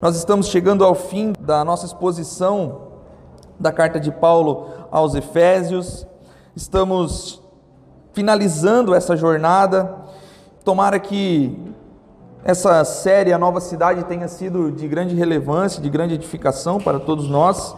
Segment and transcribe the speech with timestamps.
[0.00, 2.82] Nós estamos chegando ao fim da nossa exposição
[3.58, 6.06] da carta de Paulo aos Efésios,
[6.54, 7.42] estamos
[8.12, 9.92] finalizando essa jornada.
[10.64, 11.74] Tomara que
[12.44, 17.28] essa série, A Nova Cidade, tenha sido de grande relevância, de grande edificação para todos
[17.28, 17.74] nós,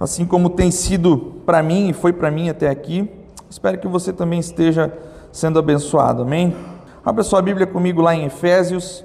[0.00, 3.12] assim como tem sido para mim e foi para mim até aqui.
[3.50, 4.90] Espero que você também esteja
[5.30, 6.56] sendo abençoado, amém?
[7.04, 9.04] Abra sua Bíblia comigo lá em Efésios.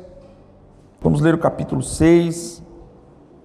[1.03, 2.63] Vamos ler o capítulo 6.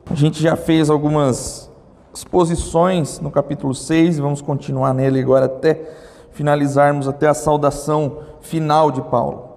[0.08, 1.68] A gente já fez algumas
[2.14, 5.90] exposições no capítulo 6, vamos continuar nele agora até
[6.30, 9.48] finalizarmos até a saudação final de Paulo.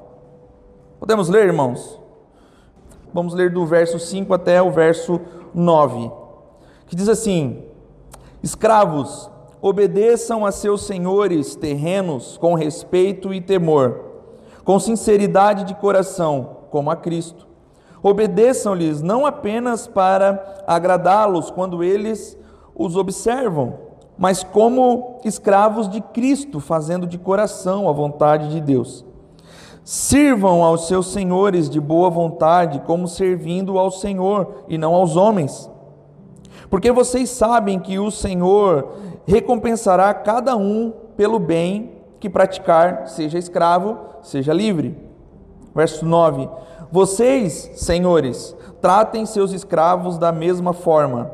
[0.99, 2.01] Podemos ler, irmãos?
[3.13, 5.21] Vamos ler do verso 5 até o verso
[5.53, 6.11] 9,
[6.87, 7.63] que diz assim:
[8.41, 9.29] Escravos,
[9.61, 14.05] obedeçam a seus senhores terrenos com respeito e temor,
[14.63, 17.50] com sinceridade de coração, como a Cristo
[18.03, 22.37] Obedeçam-lhes não apenas para agradá-los quando eles
[22.75, 23.75] os observam,
[24.17, 29.05] mas como escravos de Cristo, fazendo de coração a vontade de Deus.
[29.83, 35.69] Sirvam aos seus senhores de boa vontade, como servindo ao Senhor e não aos homens.
[36.69, 38.93] Porque vocês sabem que o Senhor
[39.25, 44.95] recompensará cada um pelo bem que praticar, seja escravo, seja livre.
[45.73, 46.47] Verso 9:
[46.91, 51.31] vocês, senhores, tratem seus escravos da mesma forma.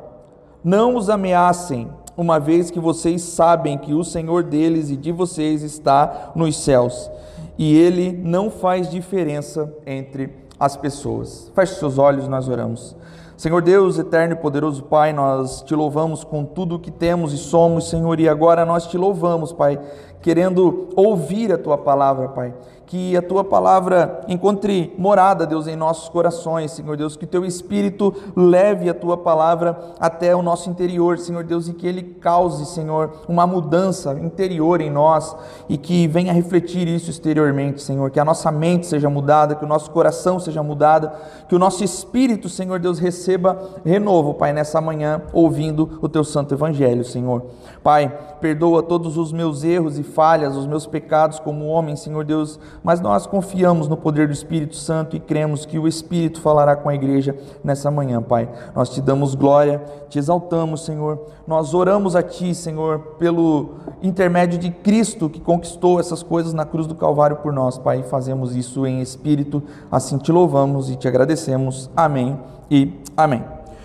[0.64, 5.64] Não os ameacem, uma vez que vocês sabem que o Senhor deles e de vocês
[5.64, 7.10] está nos céus,
[7.58, 11.52] e ele não faz diferença entre as pessoas.
[11.56, 12.96] Feche seus olhos, nós oramos.
[13.36, 17.38] Senhor Deus, eterno e poderoso Pai, nós te louvamos com tudo o que temos e
[17.38, 19.80] somos, Senhor, e agora nós te louvamos, Pai,
[20.22, 22.54] querendo ouvir a tua palavra, Pai
[22.88, 27.46] que a tua palavra encontre morada, Deus, em nossos corações, Senhor Deus, que o teu
[27.46, 32.66] espírito leve a tua palavra até o nosso interior, Senhor Deus, e que ele cause,
[32.66, 35.36] Senhor, uma mudança interior em nós
[35.68, 39.68] e que venha refletir isso exteriormente, Senhor, que a nossa mente seja mudada, que o
[39.68, 41.12] nosso coração seja mudado,
[41.50, 46.56] que o nosso espírito, Senhor Deus, receba renovo, Pai, nessa manhã, ouvindo o teu santo
[46.56, 47.44] evangelho, Senhor.
[47.84, 52.58] Pai, perdoa todos os meus erros e falhas, os meus pecados como homem, Senhor Deus,
[52.84, 56.90] mas nós confiamos no poder do Espírito Santo e cremos que o Espírito falará com
[56.90, 58.50] a igreja nessa manhã, Pai.
[58.76, 61.20] Nós te damos glória, te exaltamos, Senhor.
[61.46, 66.88] Nós oramos a Ti, Senhor, pelo intermédio de Cristo que conquistou essas coisas na cruz
[66.88, 68.04] do Calvário por nós, Pai.
[68.04, 69.62] Fazemos isso em espírito,
[69.92, 71.90] assim te louvamos e te agradecemos.
[71.96, 72.40] Amém
[72.70, 73.44] e amém.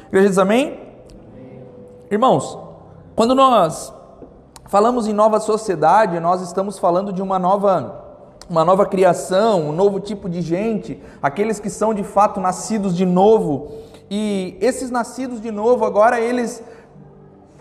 [0.08, 0.78] Igreja diz amém?
[2.10, 2.58] Irmãos,
[3.16, 3.92] quando nós
[4.66, 8.01] falamos em nova sociedade, nós estamos falando de uma nova
[8.48, 13.06] uma nova criação, um novo tipo de gente, aqueles que são de fato nascidos de
[13.06, 13.72] novo.
[14.10, 16.62] E esses nascidos de novo, agora eles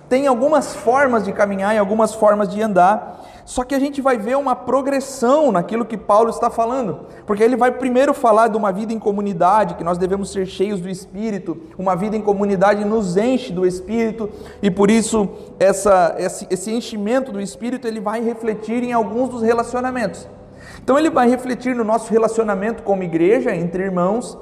[0.09, 3.22] têm algumas formas de caminhar e algumas formas de andar.
[3.46, 7.56] Só que a gente vai ver uma progressão naquilo que Paulo está falando, porque ele
[7.56, 11.58] vai primeiro falar de uma vida em comunidade, que nós devemos ser cheios do Espírito,
[11.78, 14.30] uma vida em comunidade nos enche do Espírito,
[14.62, 15.28] e por isso
[15.59, 20.28] essa, esse, esse enchimento do Espírito ele vai refletir em alguns dos relacionamentos.
[20.84, 24.38] Então ele vai refletir no nosso relacionamento como igreja, entre irmãos.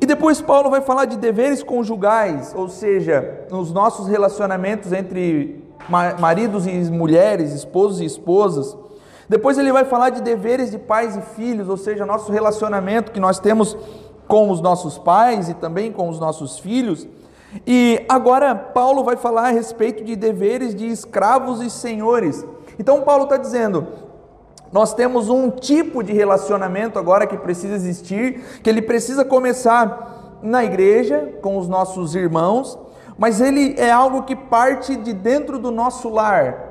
[0.00, 5.62] E depois Paulo vai falar de deveres conjugais, ou seja, nos nossos relacionamentos entre
[6.18, 8.76] maridos e mulheres, esposos e esposas.
[9.28, 13.20] Depois ele vai falar de deveres de pais e filhos, ou seja, nosso relacionamento que
[13.20, 13.76] nós temos
[14.26, 17.06] com os nossos pais e também com os nossos filhos.
[17.66, 22.44] E agora Paulo vai falar a respeito de deveres de escravos e senhores.
[22.78, 23.86] Então Paulo está dizendo:
[24.72, 30.64] nós temos um tipo de relacionamento agora que precisa existir, que ele precisa começar na
[30.64, 32.78] igreja, com os nossos irmãos,
[33.18, 36.68] mas ele é algo que parte de dentro do nosso lar.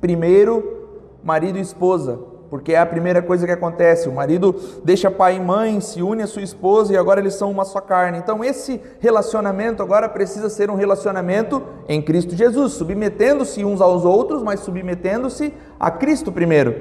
[0.00, 0.88] Primeiro,
[1.22, 2.18] marido e esposa,
[2.50, 4.08] porque é a primeira coisa que acontece.
[4.08, 4.54] O marido
[4.84, 7.80] deixa pai e mãe, se une a sua esposa e agora eles são uma só
[7.80, 8.18] carne.
[8.18, 14.42] Então, esse relacionamento agora precisa ser um relacionamento em Cristo Jesus, submetendo-se uns aos outros,
[14.42, 16.74] mas submetendo-se a Cristo primeiro.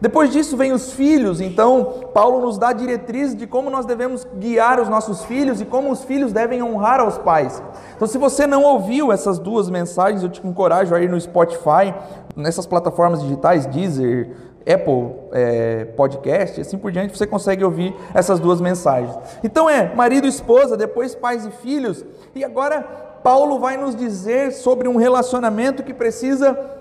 [0.00, 4.80] Depois disso vem os filhos, então Paulo nos dá diretrizes de como nós devemos guiar
[4.80, 7.62] os nossos filhos e como os filhos devem honrar aos pais.
[7.94, 11.94] Então, se você não ouviu essas duas mensagens, eu te encorajo a ir no Spotify,
[12.34, 14.30] nessas plataformas digitais, Deezer,
[14.60, 19.14] Apple é, Podcast, assim por diante, você consegue ouvir essas duas mensagens.
[19.44, 22.04] Então é marido e esposa, depois pais e filhos,
[22.34, 22.80] e agora
[23.22, 26.79] Paulo vai nos dizer sobre um relacionamento que precisa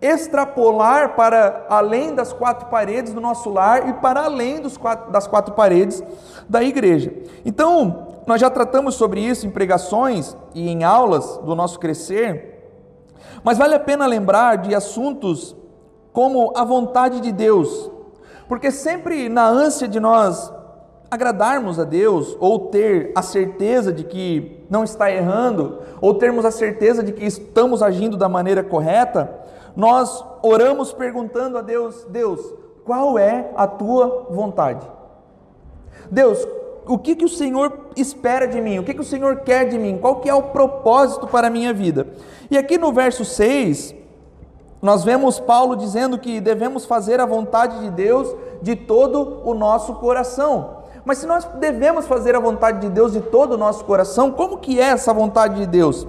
[0.00, 5.54] extrapolar para além das quatro paredes do nosso lar e para além quatro, das quatro
[5.54, 6.02] paredes
[6.48, 7.12] da igreja.
[7.44, 12.70] Então, nós já tratamos sobre isso em pregações e em aulas do nosso crescer,
[13.42, 15.56] mas vale a pena lembrar de assuntos
[16.12, 17.90] como a vontade de Deus,
[18.48, 20.52] porque sempre na ânsia de nós
[21.10, 26.50] agradarmos a Deus, ou ter a certeza de que não está errando, ou termos a
[26.50, 29.32] certeza de que estamos agindo da maneira correta,
[29.76, 32.40] nós oramos perguntando a Deus: Deus,
[32.84, 34.86] qual é a tua vontade?
[36.10, 36.46] Deus,
[36.86, 38.78] o que, que o Senhor espera de mim?
[38.78, 39.98] O que, que o Senhor quer de mim?
[39.98, 42.06] Qual que é o propósito para a minha vida?
[42.50, 43.94] E aqui no verso 6,
[44.80, 49.94] nós vemos Paulo dizendo que devemos fazer a vontade de Deus de todo o nosso
[49.94, 50.76] coração.
[51.04, 54.58] Mas se nós devemos fazer a vontade de Deus de todo o nosso coração, como
[54.58, 56.06] que é essa vontade de Deus?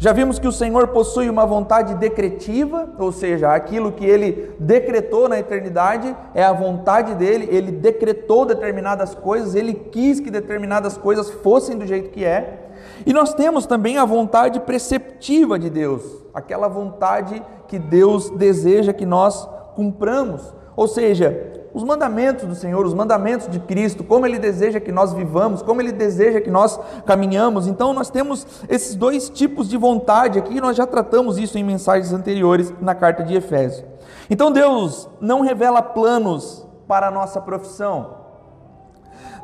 [0.00, 5.28] Já vimos que o Senhor possui uma vontade decretiva, ou seja, aquilo que ele decretou
[5.28, 11.28] na eternidade é a vontade dele, ele decretou determinadas coisas, ele quis que determinadas coisas
[11.28, 12.68] fossem do jeito que é.
[13.04, 19.04] E nós temos também a vontade preceptiva de Deus, aquela vontade que Deus deseja que
[19.04, 24.80] nós cumpramos, ou seja, os mandamentos do Senhor, os mandamentos de Cristo, como Ele deseja
[24.80, 27.66] que nós vivamos, como Ele deseja que nós caminhamos.
[27.66, 32.12] Então, nós temos esses dois tipos de vontade aqui, nós já tratamos isso em mensagens
[32.12, 33.84] anteriores na carta de Efésios.
[34.30, 38.18] Então, Deus não revela planos para a nossa profissão.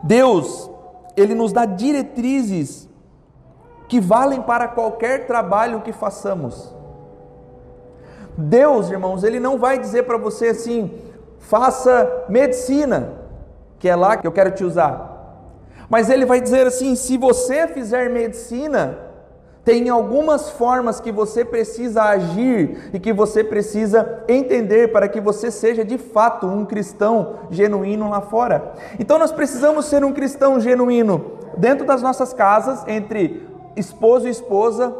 [0.02, 0.70] Deus,
[1.16, 2.88] Ele nos dá diretrizes
[3.86, 6.74] que valem para qualquer trabalho que façamos.
[8.36, 10.90] Deus, irmãos, Ele não vai dizer para você assim,
[11.48, 13.12] faça medicina,
[13.78, 15.12] que é lá que eu quero te usar.
[15.88, 18.98] Mas ele vai dizer assim: se você fizer medicina,
[19.64, 25.50] tem algumas formas que você precisa agir e que você precisa entender para que você
[25.50, 28.72] seja de fato um cristão genuíno lá fora.
[28.98, 34.94] Então nós precisamos ser um cristão genuíno dentro das nossas casas, entre esposo e esposa.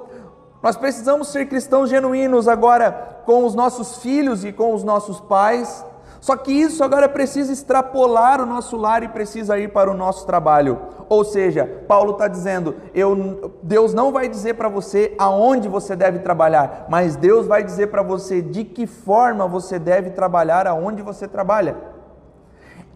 [0.63, 5.85] Nós precisamos ser cristãos genuínos agora com os nossos filhos e com os nossos pais.
[6.25, 10.25] Só que isso agora precisa extrapolar o nosso lar e precisa ir para o nosso
[10.25, 10.79] trabalho.
[11.07, 16.21] Ou seja, Paulo está dizendo: eu, Deus não vai dizer para você aonde você deve
[16.21, 21.29] trabalhar, mas Deus vai dizer para você de que forma você deve trabalhar aonde você
[21.29, 21.77] trabalha.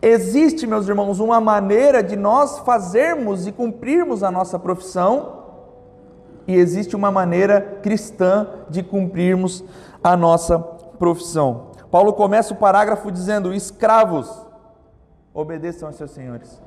[0.00, 5.42] Existe, meus irmãos, uma maneira de nós fazermos e cumprirmos a nossa profissão,
[6.46, 9.62] e existe uma maneira cristã de cumprirmos
[10.02, 11.67] a nossa profissão.
[11.90, 14.30] Paulo começa o parágrafo dizendo: escravos,
[15.32, 16.60] obedeçam aos seus senhores.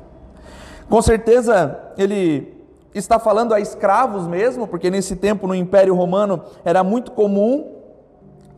[0.89, 2.61] Com certeza ele
[2.93, 7.77] está falando a escravos mesmo, porque nesse tempo no Império Romano era muito comum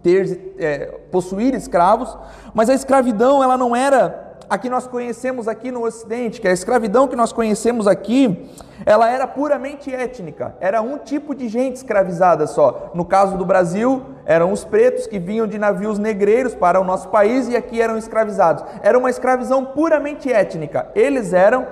[0.02, 2.18] ter, é, possuir escravos,
[2.54, 4.23] mas a escravidão ela não era
[4.54, 8.52] a que nós conhecemos aqui no Ocidente, que a escravidão que nós conhecemos aqui,
[8.86, 12.92] ela era puramente étnica, era um tipo de gente escravizada só.
[12.94, 17.10] No caso do Brasil, eram os pretos que vinham de navios negreiros para o nosso
[17.10, 18.64] país e aqui eram escravizados.
[18.84, 20.88] Era uma escravidão puramente étnica.
[20.94, 21.66] Eles eram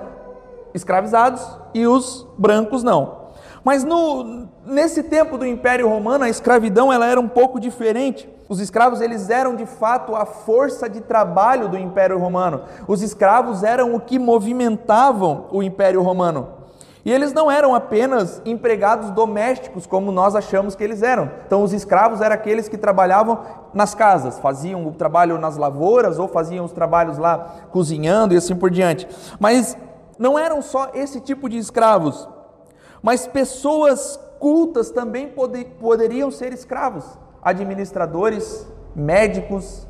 [0.74, 1.40] escravizados
[1.72, 3.28] e os brancos não.
[3.62, 8.28] Mas no, nesse tempo do Império Romano, a escravidão ela era um pouco diferente.
[8.52, 12.60] Os escravos eles eram de fato a força de trabalho do Império Romano.
[12.86, 16.48] Os escravos eram o que movimentavam o Império Romano.
[17.02, 21.30] E eles não eram apenas empregados domésticos como nós achamos que eles eram.
[21.46, 23.40] Então os escravos eram aqueles que trabalhavam
[23.72, 28.54] nas casas, faziam o trabalho nas lavouras ou faziam os trabalhos lá cozinhando e assim
[28.54, 29.08] por diante.
[29.40, 29.78] Mas
[30.18, 32.28] não eram só esse tipo de escravos,
[33.02, 35.32] mas pessoas cultas também
[35.80, 39.86] poderiam ser escravos administradores, médicos.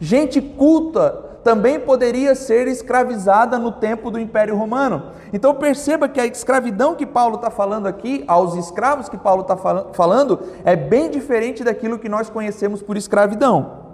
[0.00, 5.12] Gente culta também poderia ser escravizada no tempo do Império Romano.
[5.32, 9.56] Então perceba que a escravidão que Paulo está falando aqui, aos escravos que Paulo está
[9.92, 13.86] falando, é bem diferente daquilo que nós conhecemos por escravidão.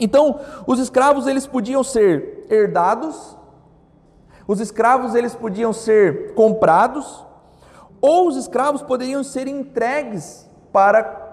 [0.00, 3.36] Então, os escravos eles podiam ser herdados,
[4.46, 7.24] os escravos eles podiam ser comprados,
[8.00, 11.27] ou os escravos poderiam ser entregues para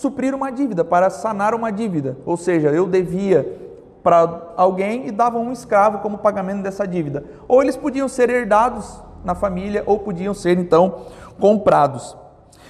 [0.00, 2.16] suprir uma dívida, para sanar uma dívida.
[2.24, 3.70] Ou seja, eu devia
[4.02, 7.22] para alguém e davam um escravo como pagamento dessa dívida.
[7.46, 11.02] Ou eles podiam ser herdados na família, ou podiam ser então
[11.38, 12.16] comprados.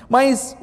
[0.08, 0.56] Mas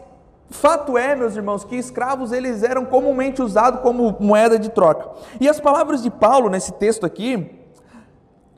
[0.50, 5.10] fato é, meus irmãos, que escravos eles eram comumente usados como moeda de troca.
[5.40, 7.50] E as palavras de Paulo nesse texto aqui,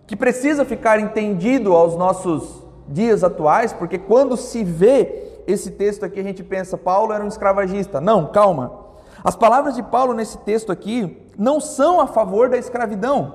[0.07, 6.19] que precisa ficar entendido aos nossos dias atuais, porque quando se vê esse texto aqui
[6.19, 7.99] a gente pensa, Paulo era um escravagista.
[7.99, 8.87] Não, calma.
[9.23, 13.33] As palavras de Paulo nesse texto aqui não são a favor da escravidão.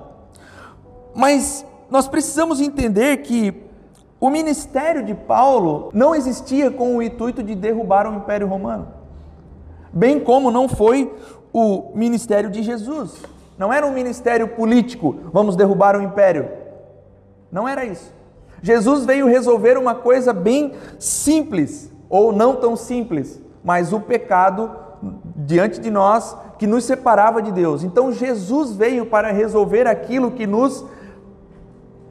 [1.15, 3.65] Mas nós precisamos entender que
[4.25, 8.89] O ministério de Paulo não existia com o intuito de derrubar o Império Romano,
[9.93, 11.15] bem como não foi
[11.53, 13.13] o ministério de Jesus.
[13.59, 16.49] Não era um ministério político, vamos derrubar o império.
[17.53, 18.15] Não era isso.
[18.63, 24.71] Jesus veio resolver uma coisa bem simples, ou não tão simples, mas o pecado
[25.35, 27.83] diante de nós que nos separava de Deus.
[27.83, 30.85] Então Jesus veio para resolver aquilo que nos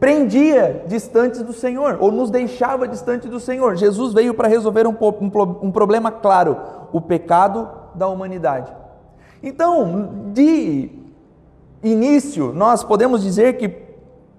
[0.01, 3.77] prendia distantes do Senhor, ou nos deixava distante do Senhor.
[3.77, 6.57] Jesus veio para resolver um, um, um problema claro:
[6.91, 8.74] o pecado da humanidade.
[9.41, 10.89] Então, de
[11.81, 13.74] início, nós podemos dizer que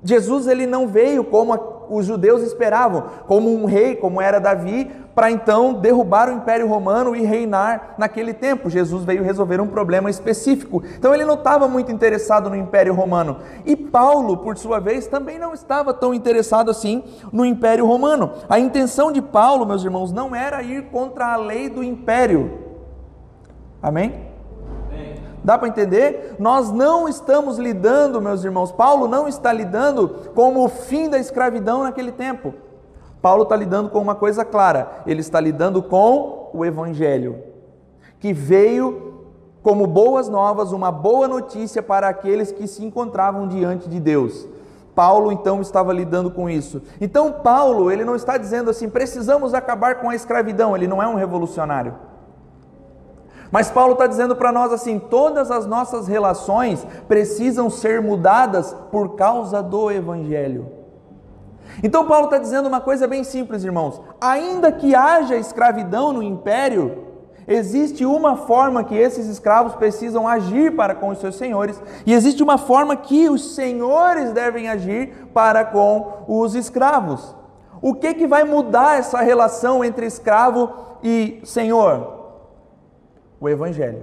[0.02, 1.54] Jesus ele não veio como
[1.88, 7.14] os judeus esperavam, como um rei, como era Davi, para então derrubar o Império Romano
[7.14, 8.68] e reinar naquele tempo.
[8.68, 10.82] Jesus veio resolver um problema específico.
[10.98, 13.38] Então ele não estava muito interessado no Império Romano.
[13.64, 18.32] E Paulo, por sua vez, também não estava tão interessado assim no Império Romano.
[18.48, 22.58] A intenção de Paulo, meus irmãos, não era ir contra a lei do império.
[23.80, 24.33] Amém?
[25.44, 26.36] Dá para entender?
[26.38, 31.82] Nós não estamos lidando, meus irmãos, Paulo não está lidando com o fim da escravidão
[31.82, 32.54] naquele tempo.
[33.20, 37.38] Paulo está lidando com uma coisa clara: ele está lidando com o Evangelho,
[38.18, 39.12] que veio
[39.62, 44.48] como boas novas, uma boa notícia para aqueles que se encontravam diante de Deus.
[44.94, 46.80] Paulo então estava lidando com isso.
[47.00, 51.08] Então Paulo, ele não está dizendo assim, precisamos acabar com a escravidão, ele não é
[51.08, 51.94] um revolucionário.
[53.54, 59.14] Mas Paulo está dizendo para nós assim: todas as nossas relações precisam ser mudadas por
[59.14, 60.66] causa do Evangelho.
[61.80, 67.04] Então, Paulo está dizendo uma coisa bem simples, irmãos: ainda que haja escravidão no império,
[67.46, 72.42] existe uma forma que esses escravos precisam agir para com os seus senhores, e existe
[72.42, 77.36] uma forma que os senhores devem agir para com os escravos.
[77.80, 80.70] O que, que vai mudar essa relação entre escravo
[81.04, 82.23] e senhor?
[83.40, 84.02] O Evangelho.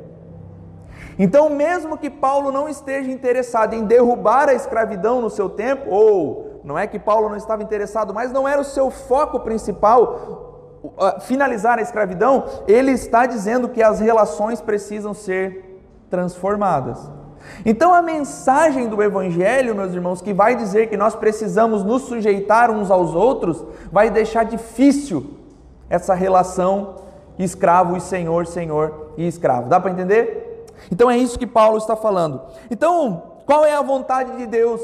[1.17, 6.61] Então, mesmo que Paulo não esteja interessado em derrubar a escravidão no seu tempo, ou
[6.63, 10.49] não é que Paulo não estava interessado, mas não era o seu foco principal
[11.21, 16.99] finalizar a escravidão, ele está dizendo que as relações precisam ser transformadas.
[17.65, 22.71] Então, a mensagem do Evangelho, meus irmãos, que vai dizer que nós precisamos nos sujeitar
[22.71, 25.31] uns aos outros, vai deixar difícil
[25.89, 26.95] essa relação
[27.37, 29.69] escravo e senhor, senhor e escravo.
[29.69, 30.65] Dá para entender?
[30.91, 32.41] Então é isso que Paulo está falando.
[32.69, 34.81] Então, qual é a vontade de Deus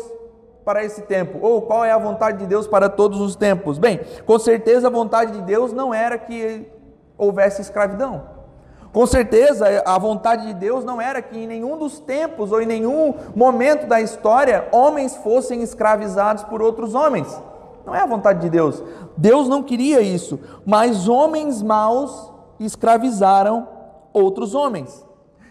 [0.66, 1.40] para esse tempo?
[1.42, 3.78] Ou qual é a vontade de Deus para todos os tempos?
[3.78, 6.68] Bem, com certeza a vontade de Deus não era que
[7.18, 8.38] houvesse escravidão.
[8.92, 12.66] Com certeza a vontade de Deus não era que em nenhum dos tempos ou em
[12.66, 17.28] nenhum momento da história homens fossem escravizados por outros homens.
[17.86, 18.84] Não é a vontade de Deus.
[19.16, 23.68] Deus não queria isso, mas homens maus escravizaram
[24.14, 25.06] outros homens.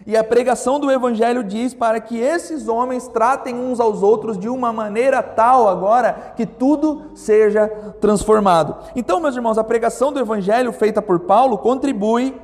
[0.07, 4.47] E a pregação do Evangelho diz para que esses homens tratem uns aos outros de
[4.47, 7.67] uma maneira tal agora que tudo seja
[7.99, 8.77] transformado.
[8.95, 12.39] Então, meus irmãos, a pregação do Evangelho feita por Paulo contribui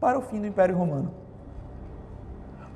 [0.00, 1.12] para o fim do Império Romano.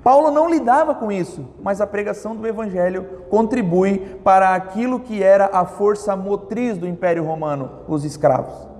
[0.04, 5.50] Paulo não lidava com isso, mas a pregação do Evangelho contribui para aquilo que era
[5.52, 8.71] a força motriz do Império Romano, os escravos.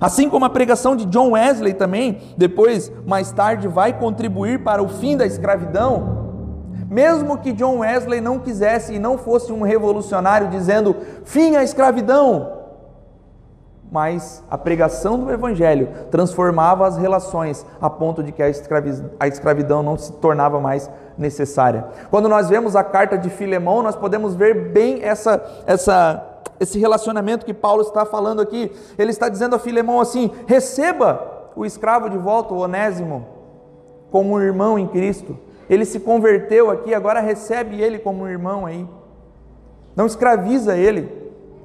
[0.00, 4.88] Assim como a pregação de John Wesley também, depois, mais tarde, vai contribuir para o
[4.88, 6.24] fim da escravidão.
[6.88, 12.64] Mesmo que John Wesley não quisesse e não fosse um revolucionário dizendo fim à escravidão,
[13.94, 19.96] mas a pregação do Evangelho transformava as relações a ponto de que a escravidão não
[19.96, 21.84] se tornava mais necessária.
[22.10, 27.44] Quando nós vemos a carta de Filemão, nós podemos ver bem essa, essa esse relacionamento
[27.44, 28.70] que Paulo está falando aqui.
[28.98, 33.26] Ele está dizendo a Filemão assim: receba o escravo de volta, o Onésimo,
[34.10, 35.36] como um irmão em Cristo.
[35.68, 38.86] Ele se converteu aqui, agora recebe ele como um irmão aí.
[39.96, 41.10] Não escraviza ele,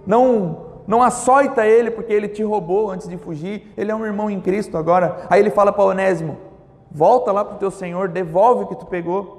[0.06, 3.72] não não açoita ele porque ele te roubou antes de fugir.
[3.78, 5.28] Ele é um irmão em Cristo agora.
[5.30, 6.38] Aí ele fala para Onésimo:
[6.92, 9.39] volta lá para o teu Senhor, devolve o que tu pegou.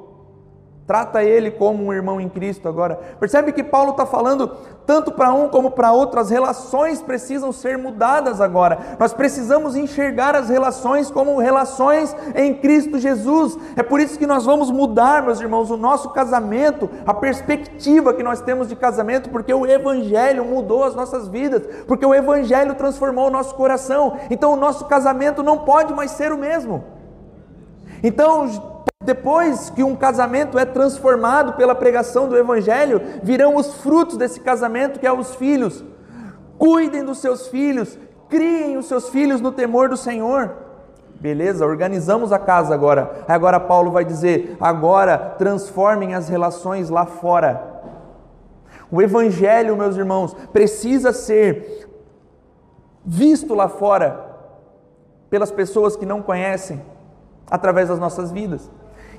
[0.90, 2.98] Trata ele como um irmão em Cristo agora.
[3.20, 4.48] Percebe que Paulo está falando
[4.84, 8.96] tanto para um como para outro, as relações precisam ser mudadas agora.
[8.98, 13.56] Nós precisamos enxergar as relações como relações em Cristo Jesus.
[13.76, 18.24] É por isso que nós vamos mudar, meus irmãos, o nosso casamento, a perspectiva que
[18.24, 23.28] nós temos de casamento, porque o Evangelho mudou as nossas vidas, porque o Evangelho transformou
[23.28, 24.16] o nosso coração.
[24.28, 26.82] Então o nosso casamento não pode mais ser o mesmo.
[28.02, 28.69] Então,
[29.04, 35.00] depois que um casamento é transformado pela pregação do Evangelho, virão os frutos desse casamento,
[35.00, 35.82] que é os filhos.
[36.58, 40.52] Cuidem dos seus filhos, criem os seus filhos no temor do Senhor.
[41.20, 43.24] Beleza, organizamos a casa agora.
[43.26, 47.82] Agora Paulo vai dizer: agora transformem as relações lá fora.
[48.90, 51.88] O evangelho, meus irmãos, precisa ser
[53.04, 54.28] visto lá fora
[55.28, 56.82] pelas pessoas que não conhecem,
[57.50, 58.70] através das nossas vidas.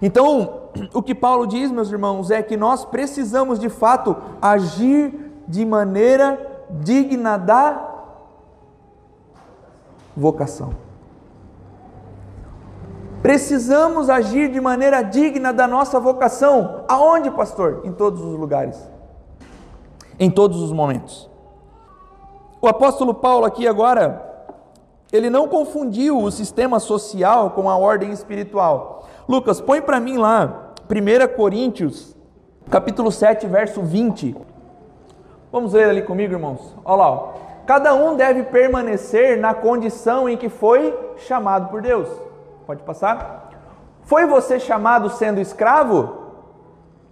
[0.02, 5.14] Então, o que Paulo diz, meus irmãos, é que nós precisamos de fato agir
[5.48, 7.90] de maneira digna da
[10.16, 10.74] vocação.
[13.22, 16.84] Precisamos agir de maneira digna da nossa vocação.
[16.88, 17.82] Aonde, pastor?
[17.84, 18.90] Em todos os lugares.
[20.20, 21.30] Em todos os momentos.
[22.60, 24.31] O apóstolo Paulo aqui agora,
[25.12, 29.08] ele não confundiu o sistema social com a ordem espiritual.
[29.28, 32.16] Lucas, põe para mim lá, 1 Coríntios,
[32.70, 34.36] capítulo 7, verso 20.
[35.52, 36.76] Vamos ler ali comigo, irmãos?
[36.86, 37.34] Olha lá.
[37.66, 42.10] Cada um deve permanecer na condição em que foi chamado por Deus.
[42.66, 43.50] Pode passar?
[44.04, 46.22] Foi você chamado sendo escravo?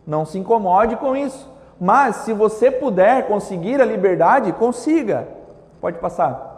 [0.08, 1.50] Não se incomode com isso.
[1.80, 5.28] Mas se você puder conseguir a liberdade, consiga.
[5.80, 6.49] Pode passar.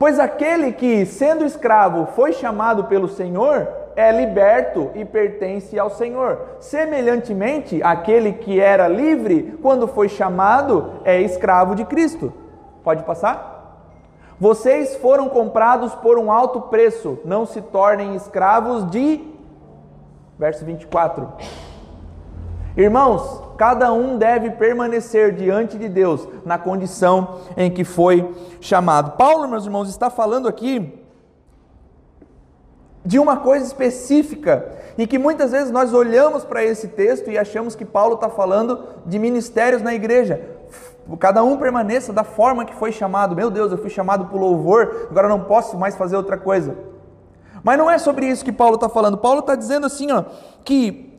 [0.00, 6.56] Pois aquele que, sendo escravo, foi chamado pelo Senhor, é liberto e pertence ao Senhor.
[6.58, 12.32] Semelhantemente, aquele que era livre, quando foi chamado, é escravo de Cristo.
[12.82, 13.92] Pode passar?
[14.40, 19.22] Vocês foram comprados por um alto preço, não se tornem escravos de.
[20.38, 21.28] Verso 24.
[22.74, 29.18] Irmãos, cada um deve permanecer diante de Deus na condição em que foi chamado.
[29.18, 30.98] Paulo, meus irmãos, está falando aqui
[33.04, 37.74] de uma coisa específica e que muitas vezes nós olhamos para esse texto e achamos
[37.74, 40.40] que Paulo está falando de ministérios na igreja.
[41.18, 43.36] Cada um permaneça da forma que foi chamado.
[43.36, 46.78] Meu Deus, eu fui chamado o louvor, agora não posso mais fazer outra coisa.
[47.62, 49.18] Mas não é sobre isso que Paulo está falando.
[49.18, 50.24] Paulo está dizendo assim, ó,
[50.64, 51.09] que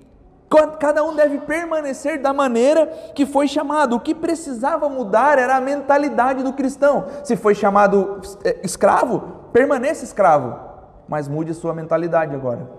[0.80, 3.96] cada um deve permanecer da maneira que foi chamado.
[3.96, 7.06] O que precisava mudar era a mentalidade do cristão.
[7.24, 10.60] Se foi chamado é, escravo, permaneça escravo,
[11.08, 12.70] mas mude sua mentalidade agora.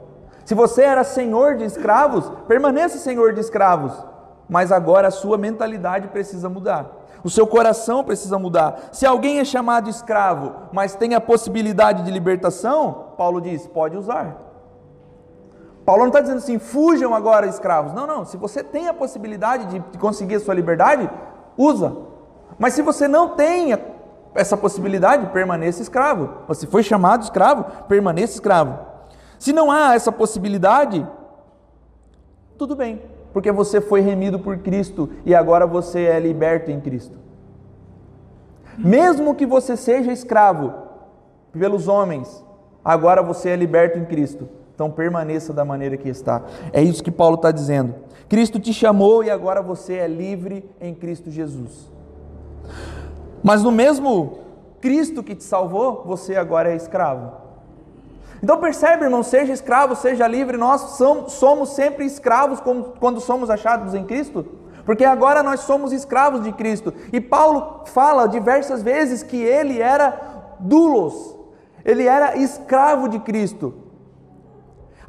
[0.45, 3.93] Se você era senhor de escravos, permaneça senhor de escravos,
[4.49, 6.91] mas agora a sua mentalidade precisa mudar.
[7.25, 8.91] O seu coração precisa mudar.
[8.93, 14.52] Se alguém é chamado escravo, mas tem a possibilidade de libertação, Paulo diz: pode usar.
[15.85, 17.93] Paulo não está dizendo assim, fujam agora escravos.
[17.93, 18.25] Não, não.
[18.25, 21.11] Se você tem a possibilidade de conseguir a sua liberdade,
[21.57, 21.97] usa.
[22.59, 23.77] Mas se você não tem
[24.35, 26.31] essa possibilidade, permaneça escravo.
[26.47, 28.79] Você foi chamado escravo, permaneça escravo.
[29.39, 31.07] Se não há essa possibilidade,
[32.57, 37.19] tudo bem, porque você foi remido por Cristo e agora você é liberto em Cristo.
[38.79, 40.73] Mesmo que você seja escravo
[41.53, 42.45] pelos homens,
[42.85, 44.49] agora você é liberto em Cristo.
[44.75, 46.43] Então permaneça da maneira que está.
[46.73, 47.95] É isso que Paulo está dizendo.
[48.29, 51.91] Cristo te chamou e agora você é livre em Cristo Jesus.
[53.43, 54.39] Mas no mesmo
[54.81, 57.33] Cristo que te salvou, você agora é escravo.
[58.43, 62.61] Então percebe, irmão, seja escravo, seja livre, nós somos sempre escravos
[62.99, 64.45] quando somos achados em Cristo,
[64.85, 66.93] porque agora nós somos escravos de Cristo.
[67.13, 71.37] E Paulo fala diversas vezes que ele era dulos,
[71.85, 73.75] ele era escravo de Cristo.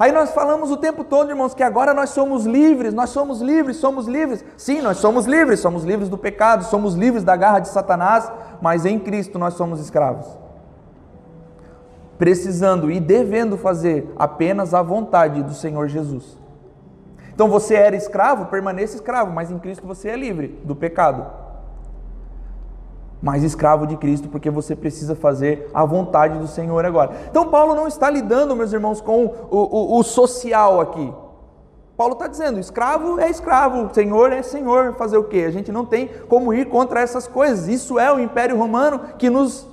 [0.04, 3.78] Aí nós falamos o tempo todo, irmãos, que agora nós somos livres, nós somos livres,
[3.78, 4.44] somos livres.
[4.58, 8.30] Sim, nós somos livres, somos livres do pecado, somos livres da garra de Satanás,
[8.62, 10.28] mas em Cristo nós somos escravos
[12.18, 16.38] precisando e devendo fazer apenas a vontade do Senhor Jesus.
[17.34, 21.42] Então você era escravo, permaneça escravo, mas em Cristo você é livre do pecado.
[23.23, 27.12] Mas escravo de Cristo, porque você precisa fazer a vontade do Senhor agora.
[27.29, 31.13] Então Paulo não está lidando, meus irmãos, com o, o, o social aqui.
[31.95, 34.95] Paulo está dizendo: escravo é escravo, senhor é senhor.
[34.95, 35.45] Fazer o quê?
[35.47, 37.69] A gente não tem como ir contra essas coisas.
[37.69, 39.69] Isso é o Império Romano que nos,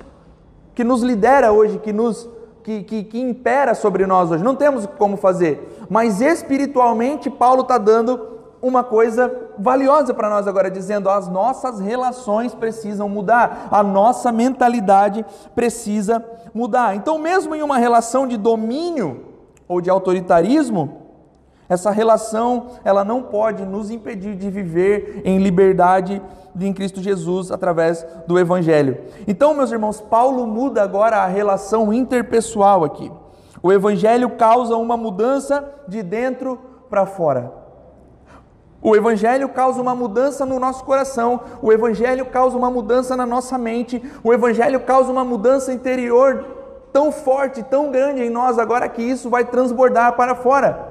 [0.73, 2.31] que nos lidera hoje, que nos
[2.63, 4.45] que, que, que impera sobre nós hoje.
[4.45, 5.87] Não temos como fazer.
[5.91, 12.55] Mas espiritualmente, Paulo está dando uma coisa valiosa para nós agora, dizendo: as nossas relações
[12.55, 16.95] precisam mudar, a nossa mentalidade precisa mudar.
[16.95, 19.25] Então, mesmo em uma relação de domínio
[19.67, 21.01] ou de autoritarismo,
[21.69, 26.21] essa relação, ela não pode nos impedir de viver em liberdade
[26.61, 28.99] em Cristo Jesus através do Evangelho.
[29.27, 33.11] Então, meus irmãos, Paulo muda agora a relação interpessoal aqui.
[33.63, 37.60] O Evangelho causa uma mudança de dentro para fora.
[38.83, 43.59] O Evangelho causa uma mudança no nosso coração, o Evangelho causa uma mudança na nossa
[43.59, 46.47] mente, o Evangelho causa uma mudança interior
[46.93, 50.89] tão forte, tão grande em nós, agora que isso vai transbordar para fora.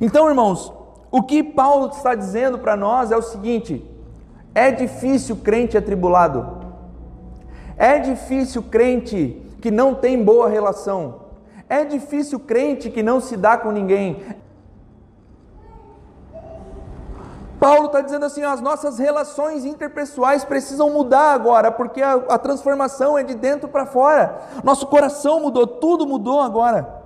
[0.00, 0.72] Então, irmãos,
[1.10, 3.84] o que Paulo está dizendo para nós é o seguinte:
[4.54, 6.58] é difícil crente atribulado,
[7.76, 11.16] é difícil crente que não tem boa relação,
[11.68, 14.22] é difícil crente que não se dá com ninguém,
[17.60, 23.18] Paulo está dizendo assim: as nossas relações interpessoais precisam mudar agora, porque a, a transformação
[23.18, 24.40] é de dentro para fora.
[24.64, 26.98] Nosso coração mudou, tudo mudou agora.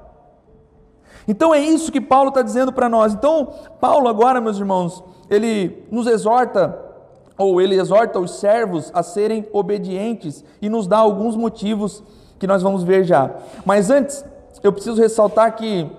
[1.26, 3.12] Então é isso que Paulo está dizendo para nós.
[3.12, 6.78] Então, Paulo, agora, meus irmãos, ele nos exorta,
[7.36, 12.02] ou ele exorta os servos a serem obedientes e nos dá alguns motivos
[12.38, 13.30] que nós vamos ver já.
[13.64, 14.24] Mas antes,
[14.62, 15.90] eu preciso ressaltar que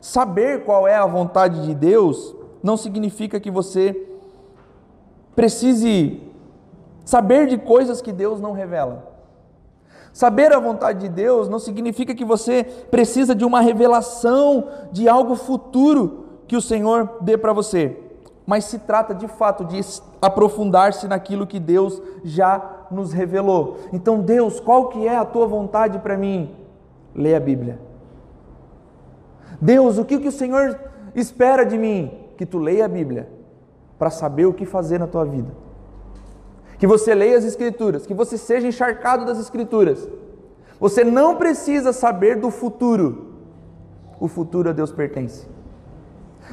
[0.00, 4.08] saber qual é a vontade de Deus não significa que você
[5.34, 6.20] precise
[7.04, 9.12] saber de coisas que Deus não revela.
[10.12, 15.34] Saber a vontade de Deus não significa que você precisa de uma revelação de algo
[15.34, 17.98] futuro que o Senhor dê para você,
[18.46, 19.80] mas se trata de fato de
[20.20, 23.78] aprofundar-se naquilo que Deus já nos revelou.
[23.90, 26.54] Então, Deus, qual que é a tua vontade para mim?
[27.14, 27.78] Lê a Bíblia.
[29.60, 30.78] Deus, o que, que o Senhor
[31.14, 32.21] espera de mim?
[32.36, 33.28] Que tu leia a Bíblia
[33.98, 35.50] para saber o que fazer na tua vida.
[36.78, 40.08] Que você leia as Escrituras, que você seja encharcado das Escrituras.
[40.80, 43.28] Você não precisa saber do futuro.
[44.18, 45.46] O futuro a Deus pertence.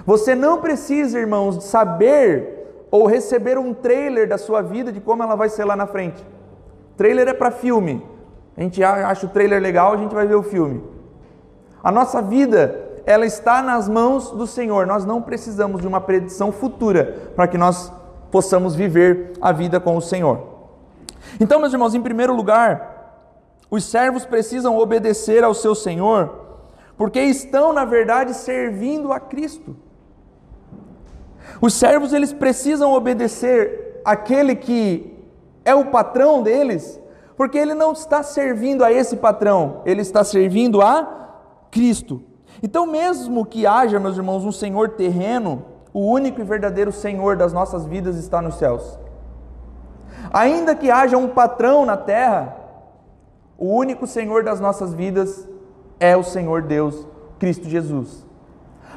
[0.06, 5.36] Você não precisa, irmãos, saber ou receber um trailer da sua vida de como ela
[5.36, 6.24] vai ser lá na frente.
[6.98, 8.06] Trailer é para filme.
[8.56, 10.84] A gente acha o trailer legal, a gente vai ver o filme.
[11.84, 14.86] A nossa vida ela está nas mãos do Senhor.
[14.86, 17.92] Nós não precisamos de uma predição futura para que nós
[18.32, 20.42] possamos viver a vida com o Senhor.
[21.40, 23.00] Então, meus irmãos, em primeiro lugar,
[23.70, 26.48] os servos precisam obedecer ao seu Senhor,
[26.98, 29.76] porque estão, na verdade, servindo a Cristo.
[31.62, 35.18] Os servos eles precisam obedecer aquele que
[35.66, 37.00] é o patrão deles,
[37.36, 41.38] porque ele não está servindo a esse patrão, ele está servindo a
[41.72, 42.24] Cristo.
[42.62, 47.54] Então, mesmo que haja, meus irmãos, um Senhor terreno, o único e verdadeiro Senhor das
[47.54, 49.00] nossas vidas está nos céus.
[50.32, 52.56] Ainda que haja um patrão na terra,
[53.58, 55.48] o único Senhor das nossas vidas
[56.00, 57.08] é o Senhor Deus,
[57.40, 58.26] Cristo Jesus.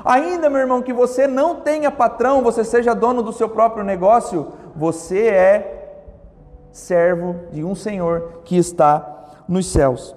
[0.05, 4.49] Ainda, meu irmão, que você não tenha patrão, você seja dono do seu próprio negócio,
[4.75, 5.83] você é
[6.73, 10.17] servo de um Senhor que está nos céus.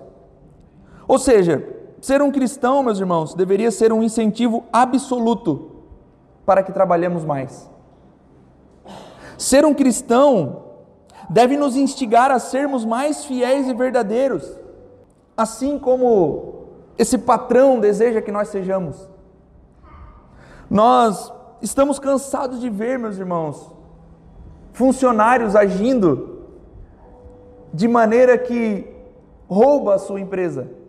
[1.07, 1.63] Ou seja,
[2.05, 5.71] Ser um cristão, meus irmãos, deveria ser um incentivo absoluto
[6.45, 7.67] para que trabalhemos mais.
[9.39, 10.65] Ser um cristão
[11.27, 14.47] deve nos instigar a sermos mais fiéis e verdadeiros,
[15.35, 19.09] assim como esse patrão deseja que nós sejamos.
[20.69, 23.71] Nós estamos cansados de ver, meus irmãos,
[24.73, 26.45] funcionários agindo
[27.73, 28.87] de maneira que
[29.49, 30.84] rouba a sua empresa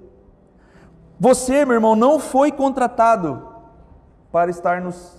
[1.19, 3.43] você, meu irmão, não foi contratado
[4.31, 5.17] para estar nos,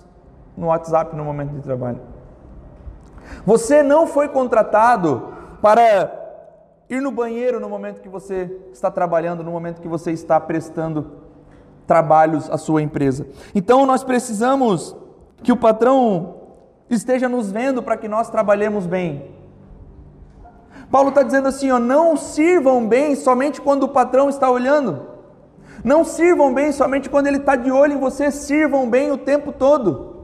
[0.56, 2.00] no WhatsApp no momento de trabalho.
[3.44, 6.12] Você não foi contratado para
[6.88, 11.12] ir no banheiro no momento que você está trabalhando, no momento que você está prestando
[11.86, 13.26] trabalhos à sua empresa.
[13.54, 14.96] Então nós precisamos
[15.42, 16.36] que o patrão
[16.88, 19.30] esteja nos vendo para que nós trabalhemos bem.
[20.90, 25.17] Paulo está dizendo assim: ó, não sirvam bem somente quando o patrão está olhando.
[25.84, 29.52] Não sirvam bem somente quando ele está de olho em você, sirvam bem o tempo
[29.52, 30.16] todo.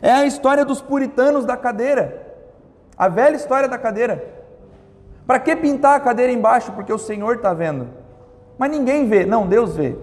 [0.00, 2.34] É a história dos puritanos da cadeira,
[2.96, 4.42] a velha história da cadeira.
[5.26, 6.72] Para que pintar a cadeira embaixo?
[6.72, 7.88] Porque o Senhor está vendo.
[8.58, 9.96] Mas ninguém vê, não, Deus vê.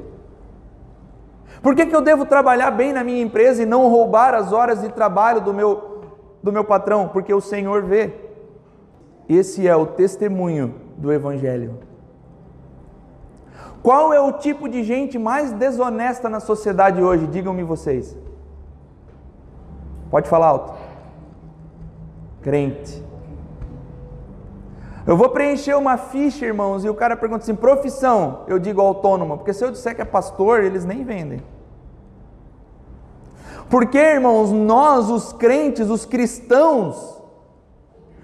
[1.61, 4.81] Por que, que eu devo trabalhar bem na minha empresa e não roubar as horas
[4.81, 6.01] de trabalho do meu,
[6.41, 7.07] do meu patrão?
[7.07, 8.13] Porque o Senhor vê.
[9.27, 11.79] Esse é o testemunho do Evangelho.
[13.81, 17.27] Qual é o tipo de gente mais desonesta na sociedade hoje?
[17.27, 18.17] Digam-me vocês.
[20.09, 20.73] Pode falar alto.
[22.41, 23.03] Crente.
[25.07, 28.41] Eu vou preencher uma ficha, irmãos, e o cara pergunta assim: profissão?
[28.47, 31.41] Eu digo autônoma, porque se eu disser que é pastor, eles nem vendem.
[33.69, 37.21] Porque, irmãos, nós, os crentes, os cristãos,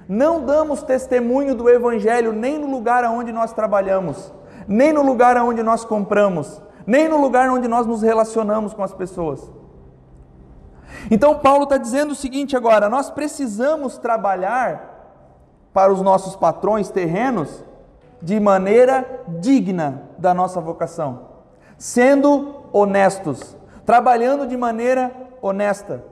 [0.08, 4.32] não damos testemunho do Evangelho nem no lugar onde nós trabalhamos
[4.68, 8.94] nem no lugar onde nós compramos, nem no lugar onde nós nos relacionamos com as
[8.94, 9.42] pessoas.
[11.10, 14.94] Então, Paulo está dizendo o seguinte agora: nós precisamos trabalhar
[15.74, 17.64] para os nossos patrões terrenos
[18.22, 21.28] de maneira digna da nossa vocação,
[21.78, 26.04] sendo honestos, trabalhando de maneira honesta.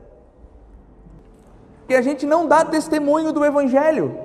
[1.88, 4.18] Que a gente não dá testemunho do Evangelho.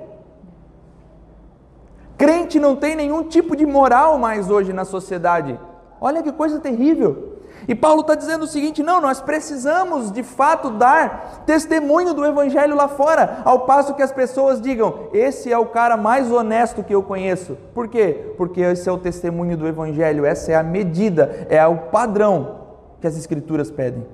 [2.19, 5.57] Crente não tem nenhum tipo de moral mais hoje na sociedade.
[6.01, 7.37] Olha que coisa terrível.
[7.65, 12.75] E Paulo está dizendo o seguinte: não, nós precisamos de fato dar testemunho do Evangelho
[12.75, 16.93] lá fora, ao passo que as pessoas digam: esse é o cara mais honesto que
[16.93, 17.57] eu conheço.
[17.73, 18.33] Por quê?
[18.35, 22.59] Porque esse é o testemunho do Evangelho, essa é a medida, é o padrão
[22.99, 24.05] que as Escrituras pedem.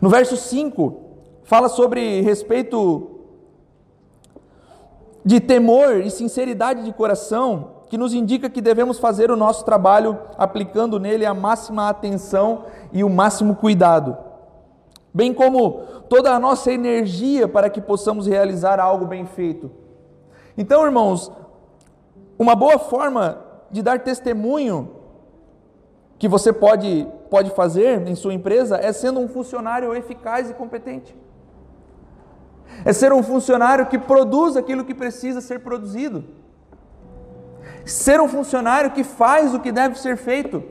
[0.00, 0.94] No verso 5,
[1.44, 3.13] fala sobre respeito
[5.24, 10.18] de temor e sinceridade de coração que nos indica que devemos fazer o nosso trabalho
[10.36, 14.16] aplicando nele a máxima atenção e o máximo cuidado,
[15.12, 19.70] bem como toda a nossa energia para que possamos realizar algo bem feito.
[20.58, 21.32] Então, irmãos,
[22.38, 23.38] uma boa forma
[23.70, 24.90] de dar testemunho
[26.18, 31.14] que você pode, pode fazer em sua empresa é sendo um funcionário eficaz e competente.
[32.84, 36.24] É ser um funcionário que produz aquilo que precisa ser produzido.
[37.84, 40.62] Ser um funcionário que faz o que deve ser feito.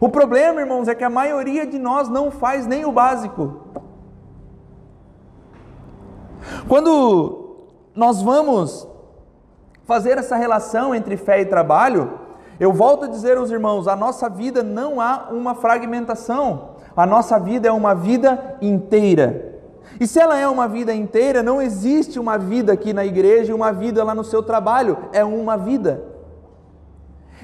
[0.00, 3.62] O problema, irmãos, é que a maioria de nós não faz nem o básico.
[6.68, 7.56] Quando
[7.94, 8.88] nós vamos
[9.84, 12.18] fazer essa relação entre fé e trabalho,
[12.58, 17.38] eu volto a dizer aos irmãos: a nossa vida não há uma fragmentação, a nossa
[17.38, 19.53] vida é uma vida inteira.
[20.00, 23.54] E se ela é uma vida inteira, não existe uma vida aqui na igreja e
[23.54, 26.04] uma vida lá no seu trabalho, é uma vida.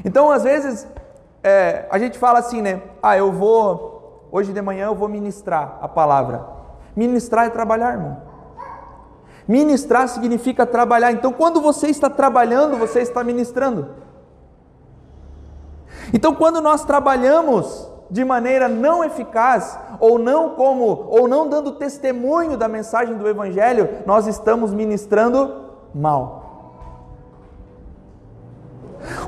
[0.05, 0.87] Então, às vezes,
[1.43, 2.83] é, a gente fala assim, né?
[3.03, 6.47] Ah, eu vou, hoje de manhã eu vou ministrar a palavra.
[6.97, 8.23] Ministrar é trabalhar, irmão.
[9.47, 11.13] Ministrar significa trabalhar.
[11.13, 13.89] Então, quando você está trabalhando, você está ministrando.
[16.13, 22.57] Então, quando nós trabalhamos de maneira não eficaz ou não como ou não dando testemunho
[22.57, 26.41] da mensagem do evangelho, nós estamos ministrando mal.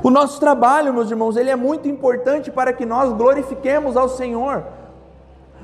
[0.03, 4.63] O nosso trabalho, meus irmãos, ele é muito importante para que nós glorifiquemos ao Senhor.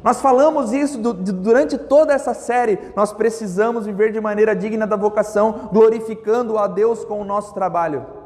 [0.03, 2.79] Nós falamos isso durante toda essa série.
[2.95, 8.18] Nós precisamos viver de maneira digna da vocação, glorificando a Deus com o nosso trabalho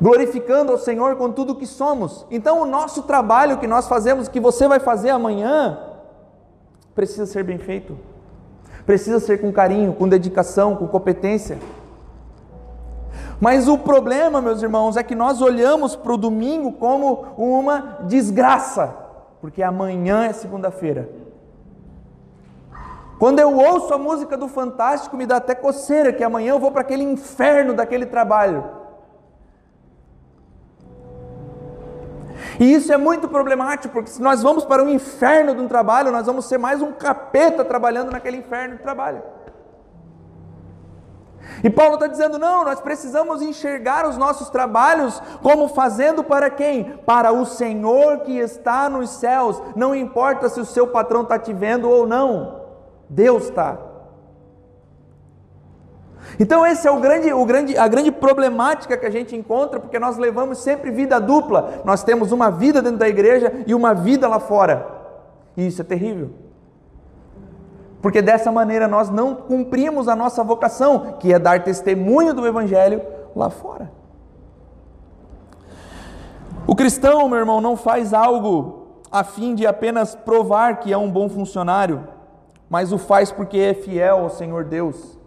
[0.00, 2.24] glorificando ao Senhor com tudo que somos.
[2.30, 5.78] Então, o nosso trabalho que nós fazemos, que você vai fazer amanhã,
[6.94, 7.96] precisa ser bem feito,
[8.86, 11.58] precisa ser com carinho, com dedicação, com competência.
[13.38, 18.94] Mas o problema, meus irmãos, é que nós olhamos para o domingo como uma desgraça,
[19.40, 21.08] porque amanhã é segunda-feira.
[23.18, 26.70] Quando eu ouço a música do Fantástico, me dá até coceira, que amanhã eu vou
[26.70, 28.79] para aquele inferno daquele trabalho.
[32.60, 36.12] E isso é muito problemático, porque se nós vamos para o inferno de um trabalho,
[36.12, 39.22] nós vamos ser mais um capeta trabalhando naquele inferno de trabalho.
[41.64, 46.84] E Paulo está dizendo: não, nós precisamos enxergar os nossos trabalhos como fazendo para quem?
[47.06, 49.60] Para o Senhor que está nos céus.
[49.74, 52.60] Não importa se o seu patrão está te vendo ou não,
[53.08, 53.89] Deus está.
[56.38, 59.98] Então esse é o grande, o grande, a grande problemática que a gente encontra, porque
[59.98, 61.82] nós levamos sempre vida dupla.
[61.84, 64.86] Nós temos uma vida dentro da igreja e uma vida lá fora.
[65.56, 66.30] E isso é terrível.
[68.00, 73.02] Porque dessa maneira nós não cumprimos a nossa vocação, que é dar testemunho do evangelho
[73.36, 73.90] lá fora.
[76.66, 81.10] O cristão, meu irmão, não faz algo a fim de apenas provar que é um
[81.10, 82.06] bom funcionário,
[82.68, 85.18] mas o faz porque é fiel ao Senhor Deus.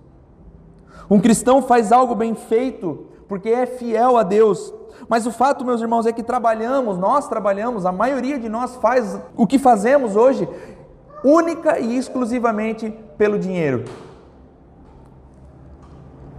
[1.09, 4.73] Um cristão faz algo bem feito porque é fiel a Deus.
[5.07, 9.19] Mas o fato, meus irmãos, é que trabalhamos, nós trabalhamos, a maioria de nós faz
[9.35, 10.47] o que fazemos hoje
[11.23, 13.85] única e exclusivamente pelo dinheiro.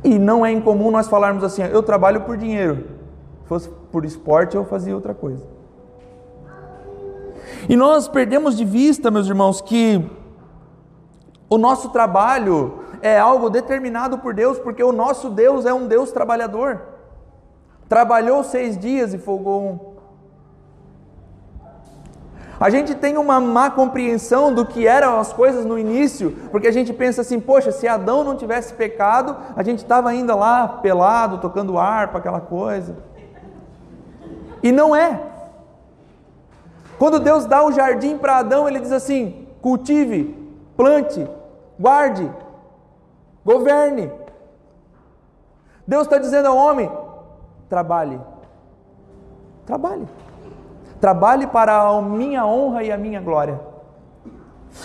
[0.02, 2.84] E não é incomum nós falarmos assim: eu trabalho por dinheiro.
[3.42, 5.44] Se fosse por esporte, eu fazia outra coisa.
[7.68, 10.04] E nós perdemos de vista, meus irmãos, que
[11.48, 16.10] o nosso trabalho é algo determinado por Deus, porque o nosso Deus é um Deus
[16.10, 16.80] trabalhador.
[17.86, 19.94] Trabalhou seis dias e folgou um.
[22.58, 26.72] A gente tem uma má compreensão do que eram as coisas no início, porque a
[26.72, 31.36] gente pensa assim: poxa, se Adão não tivesse pecado, a gente estava ainda lá pelado,
[31.36, 32.96] tocando harpa, aquela coisa.
[34.62, 35.20] E não é.
[36.98, 40.34] Quando Deus dá o jardim para Adão, ele diz assim: cultive,
[40.74, 41.28] plante,
[41.78, 42.30] guarde,
[43.44, 44.10] governe.
[45.86, 46.90] Deus está dizendo ao homem:
[47.68, 48.20] trabalhe,
[49.66, 50.08] trabalhe,
[51.00, 53.60] trabalhe para a minha honra e a minha glória.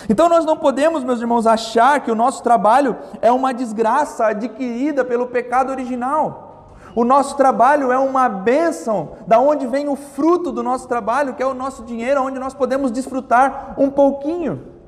[0.08, 5.04] Então nós não podemos, meus irmãos, achar que o nosso trabalho é uma desgraça adquirida
[5.04, 6.50] pelo pecado original.
[6.94, 11.42] O nosso trabalho é uma bênção, da onde vem o fruto do nosso trabalho, que
[11.42, 14.79] é o nosso dinheiro, onde nós podemos desfrutar um pouquinho.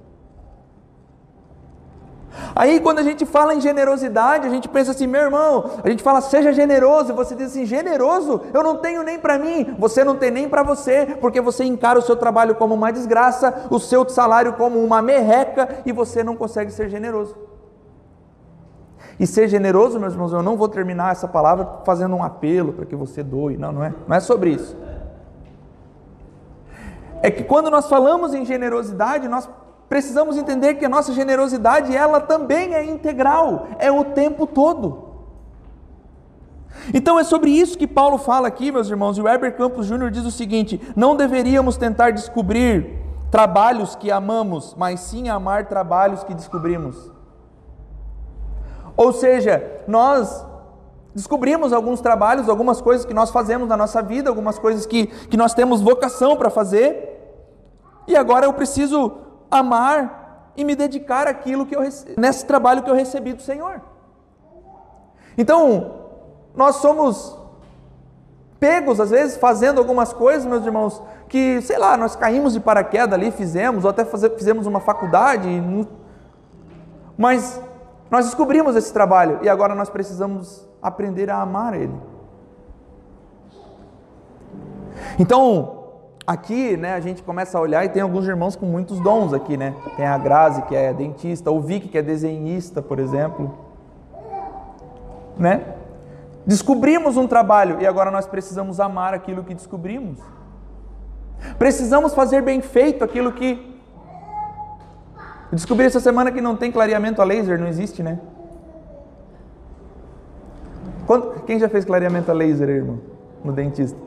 [2.55, 6.03] Aí quando a gente fala em generosidade, a gente pensa assim, meu irmão, a gente
[6.03, 8.41] fala seja generoso, você diz assim, generoso?
[8.53, 11.99] Eu não tenho nem para mim, você não tem nem para você, porque você encara
[11.99, 16.37] o seu trabalho como uma desgraça, o seu salário como uma merreca e você não
[16.37, 17.37] consegue ser generoso.
[19.21, 22.87] E ser generoso, meus irmãos, eu não vou terminar essa palavra fazendo um apelo para
[22.87, 24.77] que você doe, não, não é, não é sobre isso.
[27.23, 29.49] É que quando nós falamos em generosidade, nós
[29.93, 35.11] precisamos entender que a nossa generosidade, ela também é integral, é o tempo todo.
[36.95, 40.11] Então é sobre isso que Paulo fala aqui, meus irmãos, e o Heber Campos Júnior
[40.11, 43.01] diz o seguinte: não deveríamos tentar descobrir
[43.31, 46.97] trabalhos que amamos, mas sim amar trabalhos que descobrimos.
[48.97, 50.43] Ou seja, nós
[51.15, 55.37] descobrimos alguns trabalhos, algumas coisas que nós fazemos na nossa vida, algumas coisas que, que
[55.37, 57.45] nós temos vocação para fazer,
[58.09, 59.21] e agora eu preciso
[59.53, 61.83] amar e me dedicar àquilo que eu
[62.17, 63.81] nesse trabalho que eu recebi do Senhor.
[65.37, 66.01] Então,
[66.55, 67.39] nós somos
[68.59, 73.13] pegos às vezes fazendo algumas coisas, meus irmãos, que, sei lá, nós caímos de paraquedas
[73.13, 75.49] ali, fizemos, ou até fazer, fizemos uma faculdade,
[77.17, 77.61] mas
[78.11, 81.95] nós descobrimos esse trabalho e agora nós precisamos aprender a amar ele.
[85.19, 85.82] Então,
[86.27, 89.57] aqui, né, a gente começa a olhar e tem alguns irmãos com muitos dons aqui,
[89.57, 89.75] né?
[89.97, 93.53] Tem a Grazi, que é dentista, o Vic, que é desenhista, por exemplo.
[95.37, 95.65] Né?
[96.47, 100.19] Descobrimos um trabalho e agora nós precisamos amar aquilo que descobrimos.
[101.59, 103.71] Precisamos fazer bem feito aquilo que.
[105.51, 108.19] Eu descobri essa semana que não tem clareamento a laser, não existe, né?
[111.47, 113.01] Quem já fez clareamento a laser, irmão?
[113.45, 113.99] No dentista?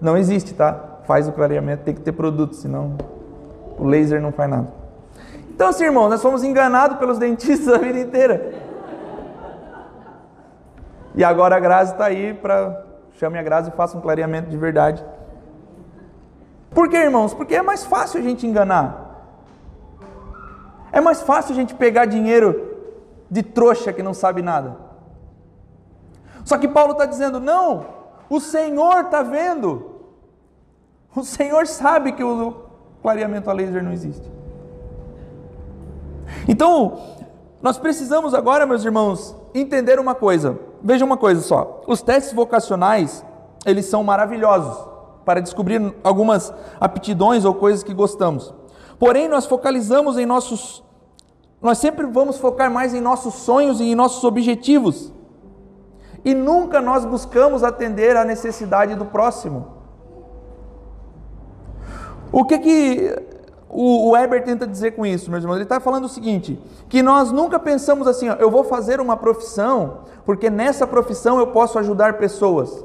[0.00, 0.87] Não existe, tá?
[1.08, 2.98] Faz o clareamento, tem que ter produto, senão
[3.78, 4.68] o laser não faz nada.
[5.48, 8.52] Então, assim, irmão, nós fomos enganados pelos dentistas a vida inteira.
[11.14, 14.56] E agora a Grazi está aí para chame a Grazi e faça um clareamento de
[14.58, 15.02] verdade.
[16.72, 17.32] Por que, irmãos?
[17.32, 19.06] Porque é mais fácil a gente enganar.
[20.92, 22.76] É mais fácil a gente pegar dinheiro
[23.30, 24.76] de trouxa que não sabe nada.
[26.44, 27.86] Só que Paulo está dizendo: não,
[28.28, 29.97] o Senhor está vendo.
[31.18, 32.54] O Senhor sabe que o
[33.02, 34.30] clareamento a laser não existe.
[36.46, 37.00] Então,
[37.60, 40.56] nós precisamos agora, meus irmãos, entender uma coisa.
[40.80, 41.82] Veja uma coisa só.
[41.88, 43.24] Os testes vocacionais,
[43.66, 44.88] eles são maravilhosos
[45.24, 48.54] para descobrir algumas aptidões ou coisas que gostamos.
[48.96, 50.84] Porém, nós focalizamos em nossos
[51.60, 55.12] nós sempre vamos focar mais em nossos sonhos e em nossos objetivos.
[56.24, 59.77] E nunca nós buscamos atender à necessidade do próximo.
[62.38, 63.16] O que que
[63.68, 65.56] o, Heber tenta dizer com isso, meus irmãos?
[65.56, 66.56] Ele está falando o seguinte:
[66.88, 71.48] que nós nunca pensamos assim, ó, eu vou fazer uma profissão, porque nessa profissão eu
[71.48, 72.84] posso ajudar pessoas.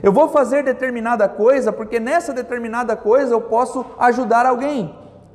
[0.00, 4.94] Eu vou fazer determinada coisa, porque nessa determinada coisa eu posso ajudar alguém.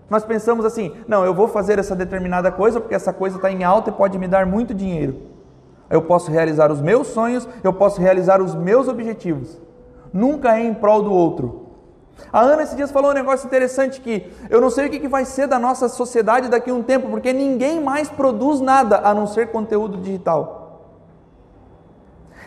[0.10, 3.66] Nós pensamos assim: não, eu vou fazer essa determinada coisa porque essa coisa está em
[3.66, 5.18] alta e pode me dar muito dinheiro.
[5.90, 9.60] Eu posso realizar os meus sonhos, eu posso realizar os meus objetivos.
[10.14, 11.65] Nunca é em prol do outro.
[12.32, 15.26] A Ana esses dias falou um negócio interessante que eu não sei o que vai
[15.26, 19.28] ser da nossa sociedade daqui a um tempo, porque ninguém mais produz nada a não
[19.28, 20.66] ser conteúdo digital.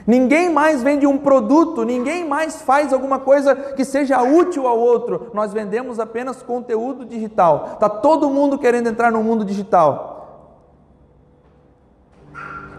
[0.06, 5.30] Ninguém mais vende um produto, ninguém mais faz alguma coisa que seja útil ao outro.
[5.34, 7.76] Nós vendemos apenas conteúdo digital.
[7.78, 10.48] Tá todo mundo querendo entrar no mundo digital.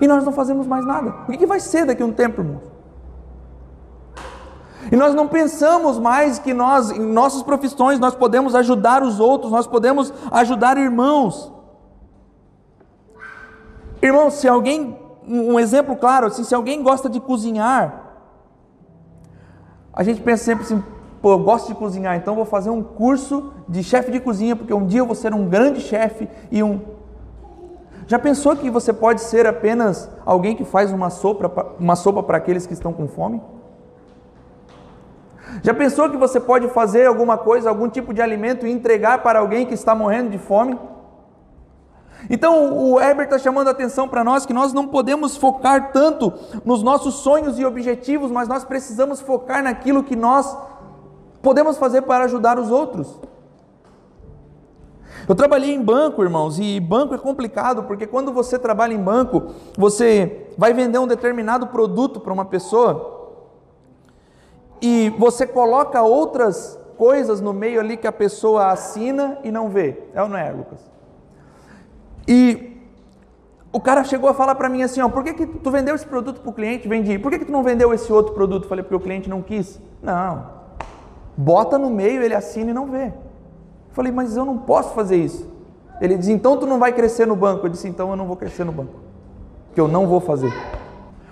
[0.02, 1.14] E nós não fazemos mais nada.
[1.28, 2.62] O que vai ser daqui a um tempo, irmão?
[4.92, 9.52] E nós não pensamos mais que nós, em nossas profissões, nós podemos ajudar os outros,
[9.52, 11.52] nós podemos ajudar irmãos.
[14.02, 18.06] Irmãos, se alguém, um exemplo claro, assim, se alguém gosta de cozinhar,
[19.94, 20.82] a gente pensa sempre assim,
[21.22, 24.74] pô, eu gosto de cozinhar, então vou fazer um curso de chefe de cozinha, porque
[24.74, 26.80] um dia eu vou ser um grande chefe e um.
[28.08, 32.38] Já pensou que você pode ser apenas alguém que faz uma sopa, uma sopa para
[32.38, 33.42] aqueles que estão com fome?
[35.64, 39.40] Já pensou que você pode fazer alguma coisa, algum tipo de alimento e entregar para
[39.40, 40.78] alguém que está morrendo de fome?
[42.30, 46.34] Então o Herbert está chamando a atenção para nós que nós não podemos focar tanto
[46.66, 50.58] nos nossos sonhos e objetivos, mas nós precisamos focar naquilo que nós
[51.42, 53.20] podemos fazer para ajudar os outros.
[55.28, 59.54] Eu trabalhei em banco, irmãos, e banco é complicado, porque quando você trabalha em banco,
[59.78, 63.19] você vai vender um determinado produto para uma pessoa
[64.82, 70.04] e você coloca outras coisas no meio ali que a pessoa assina e não vê.
[70.14, 70.80] É ou não é, Lucas?
[72.28, 72.78] E
[73.72, 76.06] o cara chegou a falar para mim assim, ó, por que, que tu vendeu esse
[76.06, 76.88] produto para o cliente?
[76.88, 77.20] Vendi.
[77.20, 78.68] Por que, que tu não vendeu esse outro produto?
[78.68, 79.80] Falei, porque o cliente não quis.
[80.02, 80.60] Não.
[81.38, 83.14] Bota no meio, ele assina e não vê.
[83.92, 85.48] Falei, mas eu não posso fazer isso.
[86.02, 87.66] Ele diz, então tu não vai crescer no banco.
[87.66, 88.96] Eu disse, então eu não vou crescer no banco.
[89.74, 90.52] Que eu não vou fazer.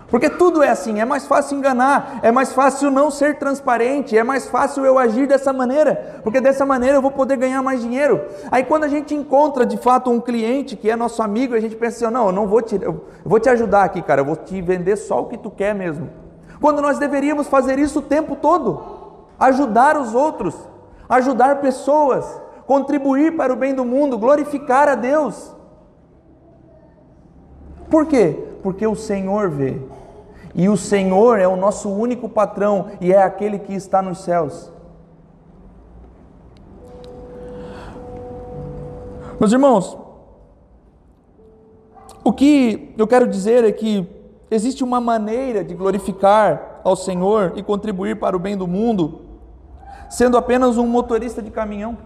[0.09, 4.23] Porque tudo é assim, é mais fácil enganar, é mais fácil não ser transparente, é
[4.23, 8.23] mais fácil eu agir dessa maneira, porque dessa maneira eu vou poder ganhar mais dinheiro.
[8.49, 11.75] Aí quando a gente encontra de fato um cliente que é nosso amigo, a gente
[11.75, 14.37] pensa assim: não, eu não vou te, eu vou te ajudar aqui, cara, eu vou
[14.37, 16.09] te vender só o que tu quer mesmo.
[16.61, 18.81] Quando nós deveríamos fazer isso o tempo todo,
[19.37, 20.55] ajudar os outros,
[21.09, 22.25] ajudar pessoas,
[22.65, 25.53] contribuir para o bem do mundo, glorificar a Deus.
[27.89, 28.41] Por quê?
[28.63, 29.77] Porque o Senhor vê.
[30.57, 34.71] E o Senhor é o nosso único patrão e é aquele que está nos céus.
[39.39, 39.95] Meus irmãos,
[42.23, 44.09] o que eu quero dizer é que
[44.49, 49.21] existe uma maneira de glorificar ao Senhor e contribuir para o bem do mundo,
[50.09, 51.99] sendo apenas um motorista de caminhão.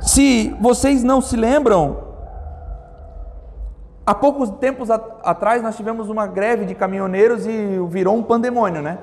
[0.00, 2.07] Se vocês não se lembram,
[4.08, 8.96] Há poucos tempos atrás nós tivemos uma greve de caminhoneiros e virou um pandemônio, né?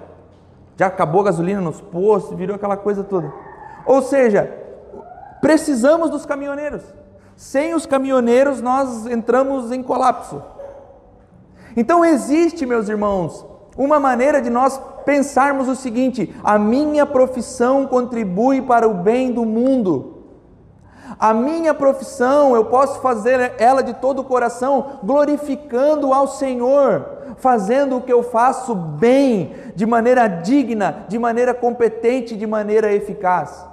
[0.76, 3.32] Já acabou a gasolina nos postos, virou aquela coisa toda.
[3.86, 4.51] Ou seja,
[5.39, 6.82] precisamos dos caminhoneiros.
[7.36, 10.41] Sem os caminhoneiros nós entramos em colapso.
[11.78, 13.45] Então existe, meus irmãos,
[13.78, 19.45] uma maneira de nós pensarmos o seguinte: a minha profissão contribui para o bem do
[19.45, 20.14] mundo.
[21.20, 27.06] A minha profissão, eu posso fazer ela de todo o coração, glorificando ao Senhor,
[27.38, 33.66] fazendo o que eu faço bem, de maneira digna, de maneira competente, de maneira eficaz.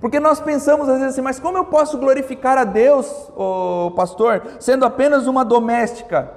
[0.00, 4.42] Porque nós pensamos às vezes assim, mas como eu posso glorificar a Deus, oh, pastor,
[4.60, 6.30] sendo apenas uma doméstica?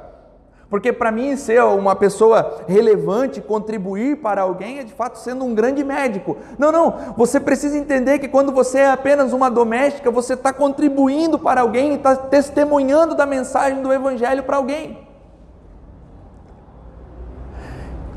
[0.72, 5.54] Porque para mim ser uma pessoa relevante, contribuir para alguém é de fato sendo um
[5.54, 6.38] grande médico.
[6.58, 7.14] Não, não.
[7.18, 11.96] Você precisa entender que quando você é apenas uma doméstica, você está contribuindo para alguém,
[11.96, 14.98] está testemunhando da mensagem do Evangelho para alguém.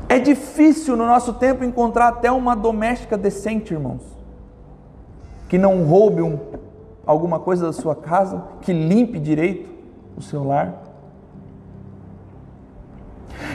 [0.07, 4.01] É difícil no nosso tempo encontrar até uma doméstica decente, irmãos,
[5.49, 6.39] que não roube um,
[7.05, 9.69] alguma coisa da sua casa, que limpe direito
[10.15, 10.84] o seu lar.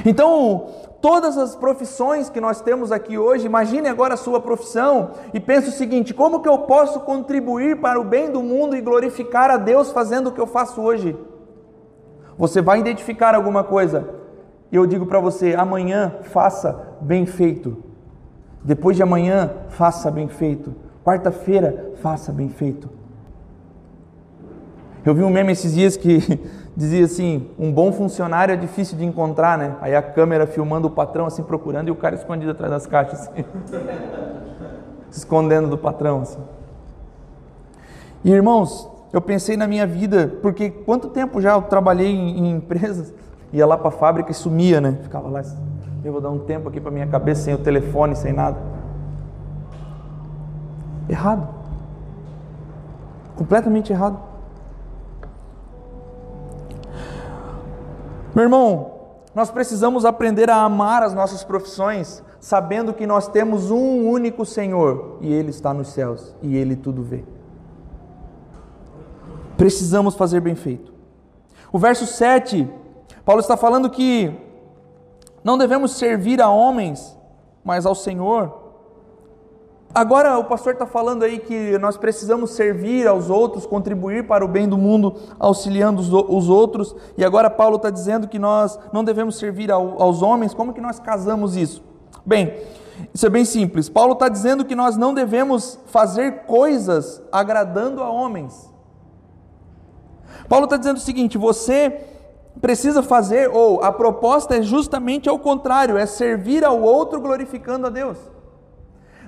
[0.05, 0.69] Então,
[1.01, 5.69] todas as profissões que nós temos aqui hoje, imagine agora a sua profissão e pense
[5.69, 9.57] o seguinte: como que eu posso contribuir para o bem do mundo e glorificar a
[9.57, 11.17] Deus fazendo o que eu faço hoje?
[12.39, 14.09] Você vai identificar alguma coisa,
[14.71, 17.83] e eu digo para você: amanhã faça bem feito,
[18.63, 20.75] depois de amanhã faça bem feito,
[21.05, 23.01] quarta-feira faça bem feito.
[25.05, 26.19] Eu vi um meme esses dias que
[26.77, 29.77] dizia assim: um bom funcionário é difícil de encontrar, né?
[29.81, 33.29] Aí a câmera filmando o patrão assim procurando e o cara escondido atrás das caixas,
[33.29, 33.45] assim,
[35.11, 36.23] se escondendo do patrão.
[36.23, 36.41] Assim.
[38.25, 42.51] E irmãos, eu pensei na minha vida, porque quanto tempo já eu trabalhei em, em
[42.57, 43.13] empresas,
[43.53, 44.99] ia lá para a fábrica e sumia, né?
[45.03, 45.43] Ficava lá,
[46.05, 48.59] eu vou dar um tempo aqui para minha cabeça sem o telefone, sem nada.
[51.09, 51.49] Errado.
[53.37, 54.30] Completamente errado.
[58.35, 58.93] Meu irmão,
[59.35, 65.19] nós precisamos aprender a amar as nossas profissões, sabendo que nós temos um único Senhor
[65.21, 67.25] e Ele está nos céus e Ele tudo vê.
[69.57, 70.93] Precisamos fazer bem feito.
[71.73, 72.69] O verso 7,
[73.25, 74.33] Paulo está falando que
[75.45, 77.17] não devemos servir a homens,
[77.65, 78.60] mas ao Senhor.
[79.93, 84.49] Agora o pastor está falando aí que nós precisamos servir aos outros, contribuir para o
[84.49, 86.95] bem do mundo, auxiliando os outros.
[87.19, 90.55] E agora Paulo está dizendo que nós não devemos servir aos homens.
[90.55, 91.83] Como que nós casamos isso?
[92.25, 92.55] Bem,
[93.13, 93.89] isso é bem simples.
[93.89, 98.73] Paulo está dizendo que nós não devemos fazer coisas agradando a homens.
[100.49, 102.07] Paulo está dizendo o seguinte: você
[102.61, 107.91] precisa fazer, ou a proposta é justamente ao contrário, é servir ao outro glorificando a
[107.91, 108.19] Deus.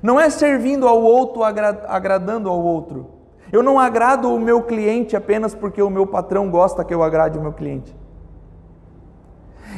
[0.02, 3.06] Não é servindo ao outro, agra agradando ao outro.
[3.52, 7.38] Eu não agrado o meu cliente apenas porque o meu patrão gosta que eu agrade
[7.38, 7.94] o meu cliente.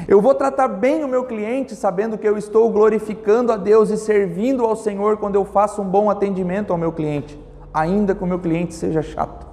[0.09, 3.97] Eu vou tratar bem o meu cliente sabendo que eu estou glorificando a Deus e
[3.97, 7.39] servindo ao Senhor quando eu faço um bom atendimento ao meu cliente,
[7.73, 9.47] ainda que o meu cliente seja chato,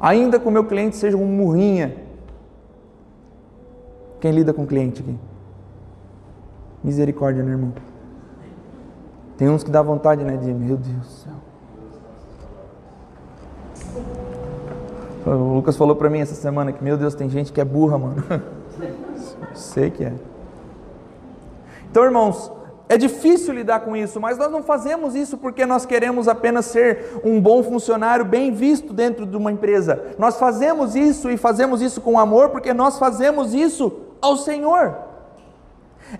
[0.00, 1.96] ainda que o meu cliente seja um murrinha.
[4.20, 5.18] Quem lida com cliente aqui?
[6.84, 7.72] Misericórdia, né, irmão?
[9.40, 11.32] Tem uns que dá vontade, né, de meu Deus do céu.
[15.24, 17.96] O Lucas falou para mim essa semana que, meu Deus, tem gente que é burra,
[17.96, 18.22] mano.
[19.56, 20.12] Sei que é.
[21.90, 22.52] Então, irmãos,
[22.86, 27.18] é difícil lidar com isso, mas nós não fazemos isso porque nós queremos apenas ser
[27.24, 30.04] um bom funcionário bem visto dentro de uma empresa.
[30.18, 35.09] Nós fazemos isso e fazemos isso com amor porque nós fazemos isso ao Senhor.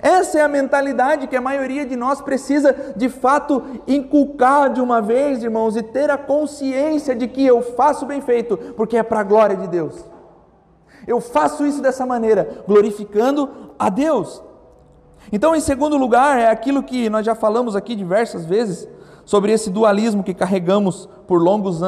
[0.00, 5.00] Essa é a mentalidade que a maioria de nós precisa de fato inculcar de uma
[5.00, 9.20] vez, irmãos, e ter a consciência de que eu faço bem feito, porque é para
[9.20, 10.04] a glória de Deus.
[11.06, 14.42] Eu faço isso dessa maneira, glorificando a Deus.
[15.32, 18.88] Então, em segundo lugar, é aquilo que nós já falamos aqui diversas vezes,
[19.24, 21.80] sobre esse dualismo que carregamos por longos,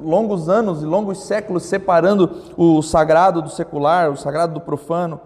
[0.00, 5.20] longos anos e longos séculos, separando o sagrado do secular, o sagrado do profano.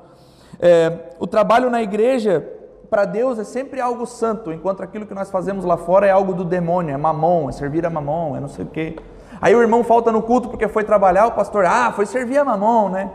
[0.60, 2.46] É, o trabalho na igreja,
[2.90, 6.34] para Deus, é sempre algo santo, enquanto aquilo que nós fazemos lá fora é algo
[6.34, 8.96] do demônio, é mamon, é servir a mamon, é não sei o quê.
[9.40, 12.44] Aí o irmão falta no culto porque foi trabalhar, o pastor, ah, foi servir a
[12.44, 13.10] mamon, né?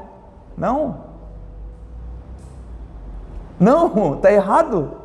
[0.56, 1.14] Não.
[3.60, 5.02] Não, está errado.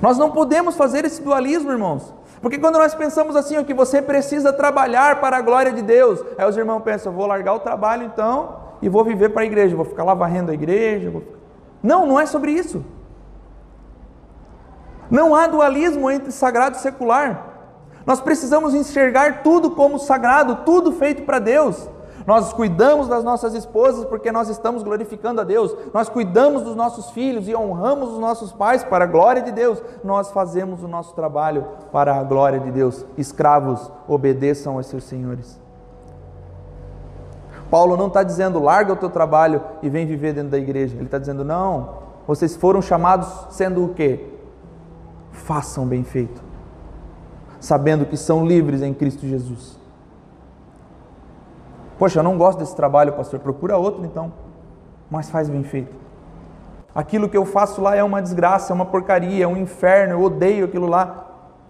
[0.00, 2.12] Nós não podemos fazer esse dualismo, irmãos.
[2.42, 6.22] Porque quando nós pensamos assim, ó, que você precisa trabalhar para a glória de Deus,
[6.36, 9.76] aí os irmãos pensam, vou largar o trabalho então e vou viver para a igreja,
[9.76, 11.10] vou ficar lá varrendo a igreja.
[11.10, 11.22] Vou...
[11.82, 12.84] Não, não é sobre isso.
[15.10, 17.54] Não há dualismo entre sagrado e secular.
[18.04, 21.88] Nós precisamos enxergar tudo como sagrado, tudo feito para Deus.
[22.26, 25.76] Nós cuidamos das nossas esposas porque nós estamos glorificando a Deus.
[25.94, 29.80] Nós cuidamos dos nossos filhos e honramos os nossos pais para a glória de Deus.
[30.02, 33.06] Nós fazemos o nosso trabalho para a glória de Deus.
[33.16, 35.65] Escravos, obedeçam aos seus senhores.
[37.70, 40.94] Paulo não está dizendo larga o teu trabalho e vem viver dentro da igreja.
[40.94, 42.06] Ele está dizendo não.
[42.26, 44.26] Vocês foram chamados sendo o quê?
[45.32, 46.42] Façam bem feito,
[47.60, 49.78] sabendo que são livres em Cristo Jesus.
[51.98, 53.40] Poxa, eu não gosto desse trabalho, pastor.
[53.40, 54.32] Procura outro então.
[55.10, 55.94] Mas faz bem feito.
[56.94, 60.22] Aquilo que eu faço lá é uma desgraça, é uma porcaria, é um inferno, eu
[60.22, 61.26] odeio aquilo lá.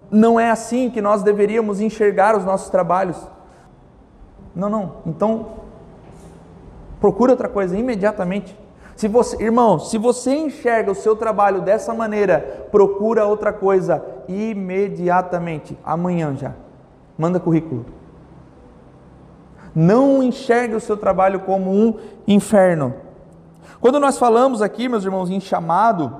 [0.09, 3.21] Não é assim que nós deveríamos enxergar os nossos trabalhos.
[4.55, 4.93] Não, não.
[5.05, 5.47] Então,
[6.99, 8.57] procura outra coisa imediatamente.
[8.95, 15.77] Se você, irmão, se você enxerga o seu trabalho dessa maneira, procura outra coisa imediatamente,
[15.85, 16.53] amanhã já.
[17.17, 17.85] Manda currículo.
[19.75, 22.95] Não enxergue o seu trabalho como um inferno.
[23.79, 26.15] Quando nós falamos aqui, meus irmãos, em chamado,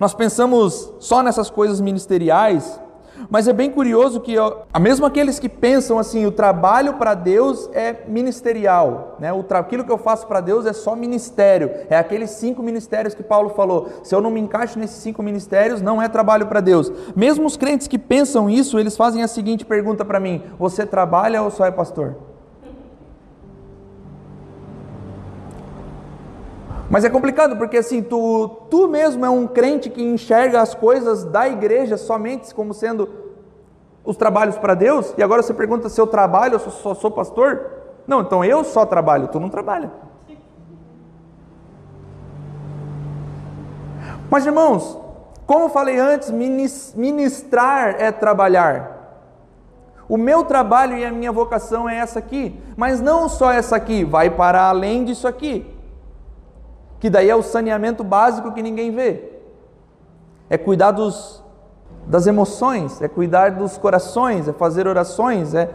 [0.00, 2.80] nós pensamos só nessas coisas ministeriais,
[3.30, 7.68] mas é bem curioso que, ó, mesmo aqueles que pensam assim, o trabalho para Deus
[7.72, 9.32] é ministerial, né?
[9.32, 13.22] o aquilo que eu faço para Deus é só ministério, é aqueles cinco ministérios que
[13.22, 13.88] Paulo falou.
[14.02, 16.90] Se eu não me encaixo nesses cinco ministérios, não é trabalho para Deus.
[17.14, 21.42] Mesmo os crentes que pensam isso, eles fazem a seguinte pergunta para mim: Você trabalha
[21.42, 22.33] ou só é pastor?
[26.90, 31.24] Mas é complicado porque assim, tu, tu mesmo é um crente que enxerga as coisas
[31.24, 33.08] da igreja somente como sendo
[34.04, 37.10] os trabalhos para Deus, e agora você pergunta se eu trabalho ou só, só sou
[37.10, 37.70] pastor?
[38.06, 39.90] Não, então eu só trabalho, tu não trabalha.
[44.28, 44.98] Mas irmãos,
[45.46, 46.30] como eu falei antes,
[46.94, 48.92] ministrar é trabalhar.
[50.06, 54.04] O meu trabalho e a minha vocação é essa aqui, mas não só essa aqui,
[54.04, 55.73] vai para além disso aqui
[57.04, 59.24] que daí é o saneamento básico que ninguém vê.
[60.48, 61.44] É cuidar dos,
[62.06, 65.68] das emoções, é cuidar dos corações, é fazer orações, é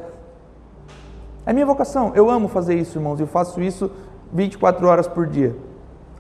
[1.46, 2.14] é minha vocação.
[2.16, 3.20] Eu amo fazer isso, irmãos.
[3.20, 3.92] Eu faço isso
[4.34, 5.56] 24 horas por dia.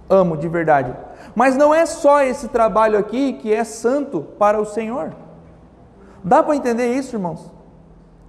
[0.07, 0.95] Amo de verdade.
[1.33, 5.11] Mas não é só esse trabalho aqui que é santo para o Senhor.
[6.23, 7.51] Dá para entender isso, irmãos?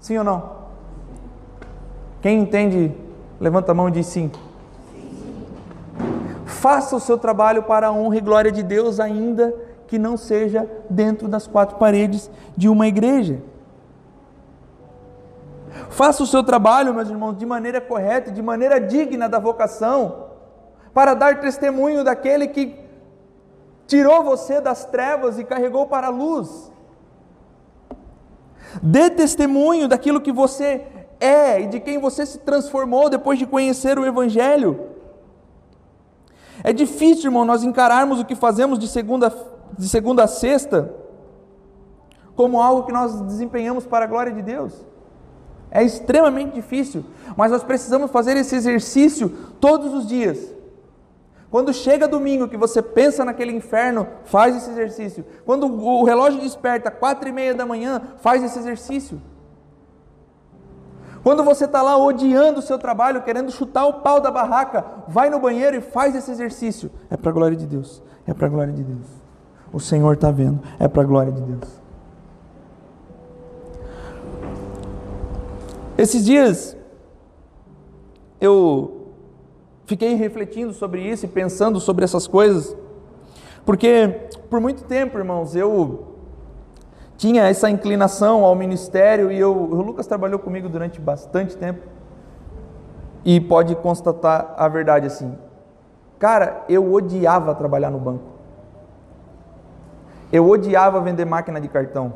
[0.00, 0.50] Sim ou não?
[2.22, 2.90] Quem entende,
[3.38, 4.32] levanta a mão e diz sim.
[6.50, 9.54] Faça o seu trabalho para a honra e glória de Deus, ainda
[9.86, 13.40] que não seja dentro das quatro paredes de uma igreja.
[15.88, 20.26] Faça o seu trabalho, meus irmãos, de maneira correta, de maneira digna da vocação,
[20.92, 22.76] para dar testemunho daquele que
[23.86, 26.70] tirou você das trevas e carregou para a luz.
[28.82, 30.84] Dê testemunho daquilo que você
[31.20, 34.89] é e de quem você se transformou depois de conhecer o Evangelho.
[36.62, 39.32] É difícil, irmão, nós encararmos o que fazemos de segunda,
[39.78, 40.94] de segunda a sexta
[42.36, 44.72] como algo que nós desempenhamos para a glória de Deus.
[45.70, 47.04] É extremamente difícil,
[47.36, 49.28] mas nós precisamos fazer esse exercício
[49.60, 50.52] todos os dias.
[51.50, 55.24] Quando chega domingo que você pensa naquele inferno, faz esse exercício.
[55.44, 59.20] Quando o relógio desperta, quatro e meia da manhã, faz esse exercício.
[61.22, 65.28] Quando você está lá odiando o seu trabalho, querendo chutar o pau da barraca, vai
[65.28, 66.90] no banheiro e faz esse exercício.
[67.10, 68.02] É para a glória de Deus.
[68.26, 69.06] É para a glória de Deus.
[69.72, 70.60] O Senhor está vendo.
[70.78, 71.80] É para a glória de Deus.
[75.98, 76.76] Esses dias
[78.40, 79.08] eu
[79.84, 82.74] fiquei refletindo sobre isso e pensando sobre essas coisas,
[83.66, 86.09] porque por muito tempo, irmãos, eu
[87.20, 91.86] tinha essa inclinação ao ministério e eu, o Lucas trabalhou comigo durante bastante tempo
[93.22, 95.36] e pode constatar a verdade assim.
[96.18, 98.24] Cara, eu odiava trabalhar no banco.
[100.32, 102.14] Eu odiava vender máquina de cartão.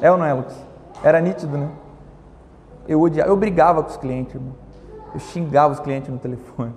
[0.00, 0.56] É ou não é, Lucas?
[1.04, 1.68] Era nítido, né?
[2.88, 4.54] Eu odiava, eu brigava com os clientes, irmão.
[5.12, 6.72] Eu xingava os clientes no telefone.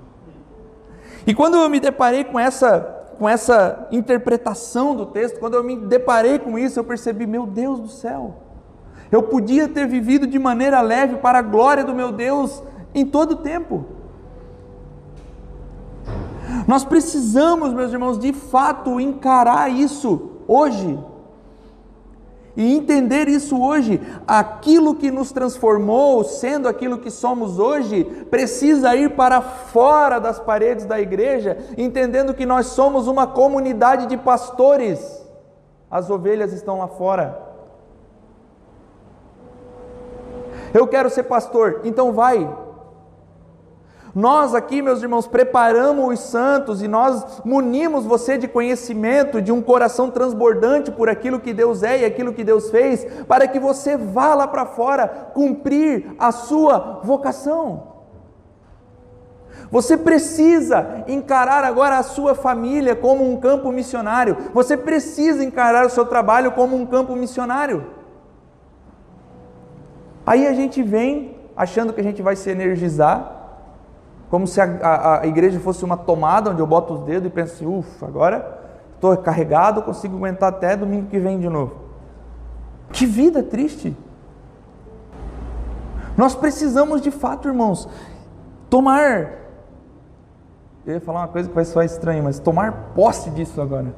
[1.26, 5.76] E quando eu me deparei com essa com essa interpretação do texto, quando eu me
[5.78, 8.34] deparei com isso, eu percebi, meu Deus do céu,
[9.12, 12.64] eu podia ter vivido de maneira leve para a glória do meu Deus
[12.96, 13.86] em todo o tempo.
[16.68, 20.98] Nós precisamos, meus irmãos, de fato encarar isso hoje.
[22.62, 29.16] E entender isso hoje, aquilo que nos transformou, sendo aquilo que somos hoje, precisa ir
[29.16, 35.26] para fora das paredes da igreja, entendendo que nós somos uma comunidade de pastores.
[35.90, 37.42] As ovelhas estão lá fora.
[40.72, 42.48] Eu quero ser pastor, então vai,
[44.14, 49.62] nós aqui, meus irmãos, preparamos os santos e nós munimos você de conhecimento, de um
[49.62, 53.96] coração transbordante por aquilo que Deus é e aquilo que Deus fez, para que você
[53.96, 57.92] vá lá para fora cumprir a sua vocação.
[59.72, 64.36] Você precisa encarar agora a sua família como um campo missionário.
[64.54, 67.86] Você precisa encarar o seu trabalho como um campo missionário.
[70.26, 73.41] Aí a gente vem achando que a gente vai se energizar,
[74.32, 77.30] como se a, a, a, igreja fosse uma tomada onde eu boto os dedos e
[77.30, 78.60] penso assim, ufa, agora
[78.96, 81.76] estou carregado, consigo aguentar até domingo que vem de novo.
[82.94, 83.94] Que vida triste!
[86.16, 87.90] Nós precisamos de fato, irmãos,
[88.70, 89.34] tomar.
[90.86, 93.94] Eu ia falar uma coisa que vai soar estranha, mas tomar posse disso agora.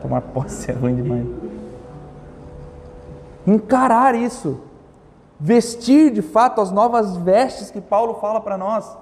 [0.00, 1.26] tomar posse é ruim demais.
[3.46, 4.60] Encarar isso
[5.42, 8.96] vestir de fato as novas vestes que Paulo fala para nós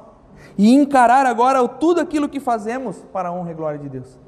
[0.56, 4.18] e encarar agora tudo aquilo que fazemos para a honra e glória de Deus.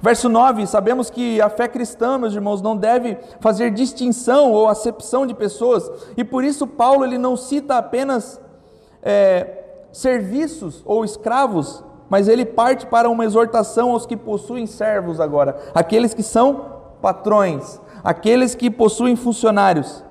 [0.00, 5.26] Verso 9: Sabemos que a fé cristã, meus irmãos, não deve fazer distinção ou acepção
[5.26, 8.40] de pessoas, e por isso Paulo ele não cita apenas
[9.02, 15.58] é, serviços ou escravos, mas ele parte para uma exortação aos que possuem servos agora,
[15.74, 20.02] aqueles que são patrões, aqueles que possuem funcionários.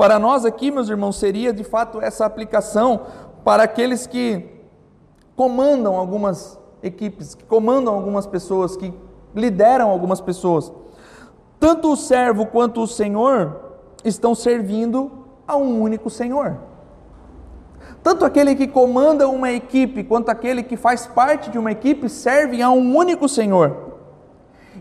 [0.00, 3.02] Para nós aqui, meus irmãos, seria de fato essa aplicação
[3.44, 4.48] para aqueles que
[5.36, 8.94] comandam algumas equipes, que comandam algumas pessoas, que
[9.34, 10.72] lideram algumas pessoas.
[11.58, 13.60] Tanto o servo quanto o senhor
[14.02, 15.12] estão servindo
[15.46, 16.56] a um único senhor.
[18.02, 22.62] Tanto aquele que comanda uma equipe quanto aquele que faz parte de uma equipe servem
[22.62, 23.98] a um único senhor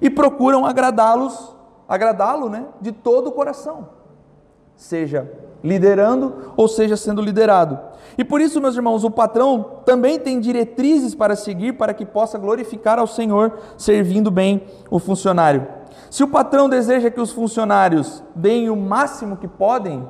[0.02, 1.54] e procuram agradá-los,
[1.90, 3.99] agradá-lo, né, de todo o coração
[4.80, 5.30] seja
[5.62, 7.78] liderando ou seja sendo liderado.
[8.18, 12.38] E por isso, meus irmãos, o patrão também tem diretrizes para seguir para que possa
[12.38, 15.68] glorificar ao Senhor, servindo bem o funcionário.
[16.10, 20.08] Se o patrão deseja que os funcionários deem o máximo que podem,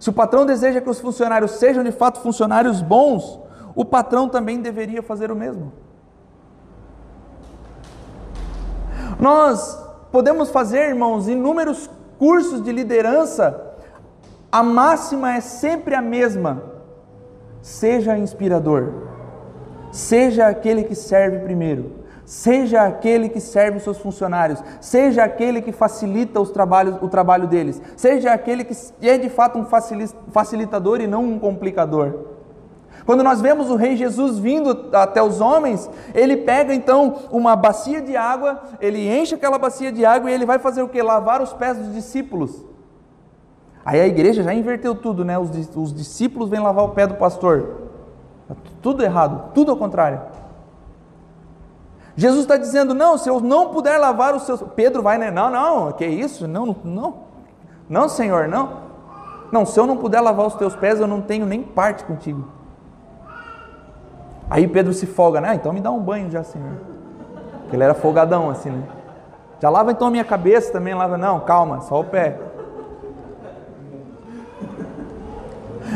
[0.00, 3.38] se o patrão deseja que os funcionários sejam de fato funcionários bons,
[3.74, 5.70] o patrão também deveria fazer o mesmo.
[9.20, 9.78] Nós
[10.10, 13.67] podemos fazer, irmãos, inúmeros cursos de liderança
[14.50, 16.62] a máxima é sempre a mesma:
[17.60, 18.92] seja inspirador,
[19.92, 25.72] seja aquele que serve primeiro, Seja aquele que serve os seus funcionários, seja aquele que
[25.72, 29.64] facilita os trabalhos, o trabalho deles, seja aquele que é de fato um
[30.30, 32.26] facilitador e não um complicador.
[33.06, 38.02] Quando nós vemos o Rei Jesus vindo até os homens, ele pega então uma bacia
[38.02, 41.00] de água, ele enche aquela bacia de água e ele vai fazer o que?
[41.00, 42.62] Lavar os pés dos discípulos.
[43.84, 45.38] Aí a igreja já inverteu tudo, né?
[45.38, 47.88] Os, os discípulos vêm lavar o pé do pastor.
[48.48, 50.20] Tá tudo errado, tudo ao contrário.
[52.16, 54.60] Jesus está dizendo: não, se eu não puder lavar os seus.
[54.74, 55.30] Pedro vai, né?
[55.30, 56.48] Não, não, que isso?
[56.48, 57.14] Não, não,
[57.88, 58.88] não, Senhor, não.
[59.52, 62.46] Não, se eu não puder lavar os teus pés, eu não tenho nem parte contigo.
[64.50, 65.50] Aí Pedro se folga, né?
[65.50, 66.72] Ah, então me dá um banho já, Senhor.
[67.60, 68.82] Porque ele era folgadão assim, né?
[69.60, 71.18] Já lava então a minha cabeça também, lava.
[71.18, 72.38] Não, calma, só o pé.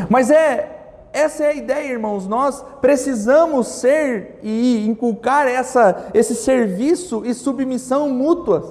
[0.09, 0.73] Mas é
[1.13, 2.27] essa é a ideia, irmãos.
[2.27, 8.65] Nós precisamos ser e inculcar essa, esse serviço e submissão mútuas.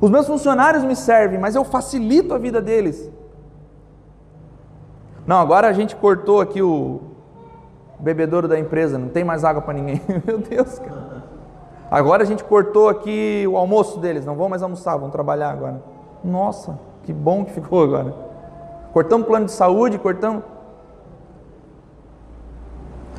[0.00, 3.10] Os meus funcionários me servem, mas eu facilito a vida deles.
[5.26, 7.00] Não, agora a gente cortou aqui o
[7.98, 10.00] bebedouro da empresa, não tem mais água para ninguém.
[10.24, 11.24] Meu Deus, cara.
[11.90, 15.82] Agora a gente cortou aqui o almoço deles, não vão mais almoçar, vão trabalhar agora.
[16.24, 18.31] Nossa, que bom que ficou agora.
[18.92, 20.44] Cortamos plano de saúde, cortamos.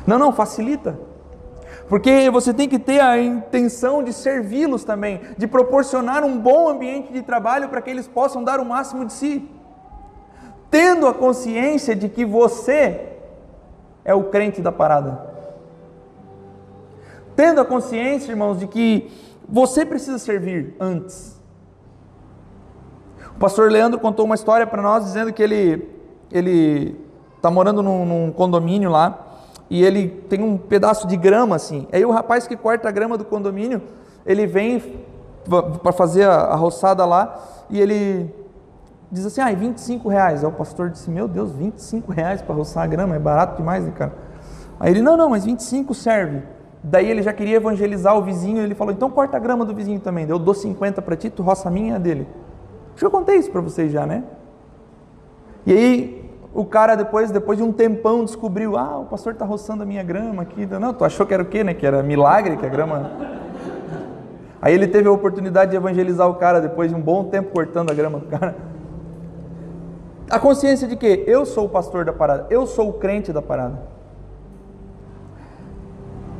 [0.06, 0.98] Não, não, facilita.
[1.88, 7.12] Porque você tem que ter a intenção de servi-los também, de proporcionar um bom ambiente
[7.12, 9.48] de trabalho para que eles possam dar o máximo de si.
[10.70, 13.18] Tendo a consciência de que você
[14.04, 15.34] é o crente da parada.
[17.36, 19.10] Tendo a consciência, irmãos, de que
[19.48, 21.33] você precisa servir antes.
[23.36, 25.94] O pastor Leandro contou uma história para nós dizendo que ele
[26.32, 26.98] ele
[27.36, 29.18] está morando num, num, condomínio lá
[29.68, 31.86] e ele tem um pedaço de grama assim.
[31.92, 33.82] Aí o rapaz que corta a grama do condomínio,
[34.24, 34.82] ele vem
[35.82, 38.34] para fazer a, a, roçada lá e ele
[39.12, 40.42] diz assim, ah, 25 reais.
[40.42, 43.84] Aí o pastor disse, meu Deus, 25 reais para roçar a grama, é barato demais,
[43.84, 44.12] né, cara?
[44.80, 46.42] Aí ele, não, não, mas 25 serve.
[46.82, 50.00] Daí ele já queria evangelizar o vizinho, ele falou, então corta a grama do vizinho
[50.00, 50.26] também.
[50.28, 52.26] Eu dou 50 para ti, tu roça a minha e a dele.
[52.96, 54.24] Que eu contei isso para vocês já, né?
[55.66, 59.82] E aí o cara depois, depois de um tempão descobriu, ah, o pastor está roçando
[59.82, 60.64] a minha grama aqui.
[60.66, 61.74] Não, tu achou que era o quê, né?
[61.74, 63.10] Que era milagre, que a grama...
[64.62, 67.90] Aí ele teve a oportunidade de evangelizar o cara depois de um bom tempo cortando
[67.90, 68.54] a grama do cara.
[70.30, 73.42] A consciência de que eu sou o pastor da parada, eu sou o crente da
[73.42, 73.78] parada.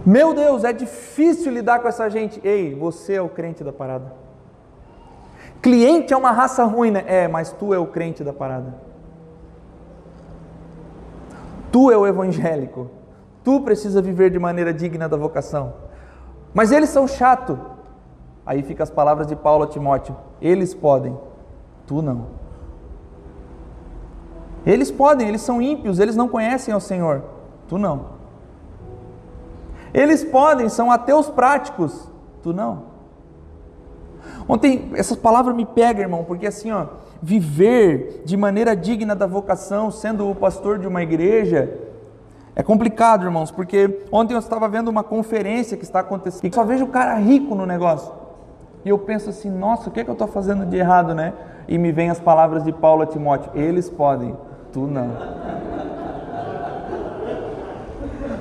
[0.06, 2.40] Meu Deus, é difícil lidar com essa gente.
[2.44, 4.23] Ei, você é o crente da parada.
[5.64, 7.04] Cliente é uma raça ruim, né?
[7.06, 8.74] É, mas tu é o crente da parada.
[11.72, 12.90] Tu é o evangélico.
[13.42, 15.72] Tu precisa viver de maneira digna da vocação.
[16.52, 17.58] Mas eles são chato.
[18.44, 20.14] Aí fica as palavras de Paulo a Timóteo.
[20.38, 21.18] Eles podem,
[21.86, 22.26] tu não.
[24.66, 27.22] Eles podem, eles são ímpios, eles não conhecem ao Senhor.
[27.68, 28.04] Tu não.
[29.94, 32.06] Eles podem, são ateus práticos.
[32.42, 32.93] Tu não.
[34.48, 36.86] Ontem, essa palavra me pega, irmão, porque assim, ó,
[37.22, 41.72] viver de maneira digna da vocação, sendo o pastor de uma igreja,
[42.54, 46.64] é complicado, irmãos, porque ontem eu estava vendo uma conferência que está acontecendo e só
[46.64, 48.12] vejo o cara rico no negócio.
[48.84, 51.32] E eu penso assim, nossa, o que, é que eu estou fazendo de errado, né?
[51.66, 54.36] E me vem as palavras de Paulo a Timóteo: eles podem,
[54.72, 55.10] tu não.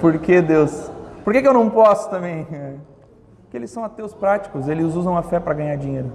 [0.01, 0.91] Por que Deus?
[1.23, 2.45] Por que, que eu não posso também?
[3.53, 6.11] Que eles são ateus práticos, eles usam a fé para ganhar dinheiro.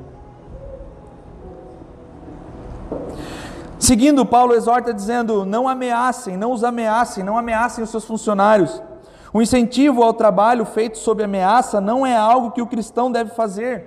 [3.79, 8.83] Seguindo, Paulo exorta dizendo: não ameacem, não os ameacem, não ameacem os seus funcionários.
[9.33, 13.87] O incentivo ao trabalho feito sob ameaça não é algo que o cristão deve fazer.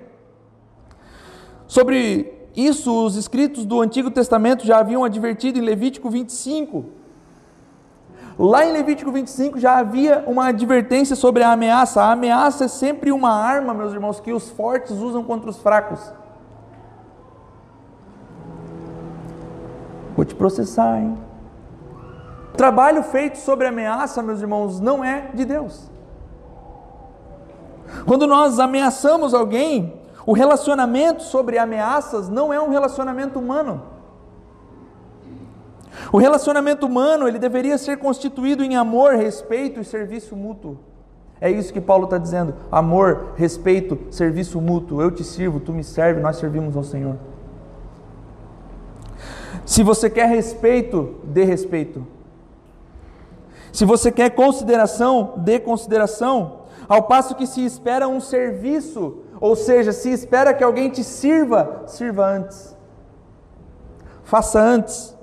[1.67, 6.85] Sobre isso, os escritos do Antigo Testamento já haviam advertido em Levítico 25.
[8.43, 12.01] Lá em Levítico 25 já havia uma advertência sobre a ameaça.
[12.01, 16.11] A ameaça é sempre uma arma, meus irmãos, que os fortes usam contra os fracos.
[20.15, 21.15] Vou te processar, hein?
[22.51, 25.87] O trabalho feito sobre ameaça, meus irmãos, não é de Deus.
[28.07, 33.90] Quando nós ameaçamos alguém, o relacionamento sobre ameaças não é um relacionamento humano.
[36.11, 40.77] O relacionamento humano ele deveria ser constituído em amor, respeito e serviço mútuo.
[41.39, 45.01] É isso que Paulo está dizendo: amor, respeito, serviço mútuo.
[45.01, 47.17] Eu te sirvo, tu me serves, nós servimos ao Senhor.
[49.65, 52.05] Se você quer respeito, dê respeito.
[53.71, 56.61] Se você quer consideração, dê consideração.
[56.89, 61.83] Ao passo que se espera um serviço, ou seja, se espera que alguém te sirva,
[61.87, 62.75] sirva antes.
[64.23, 65.15] Faça antes.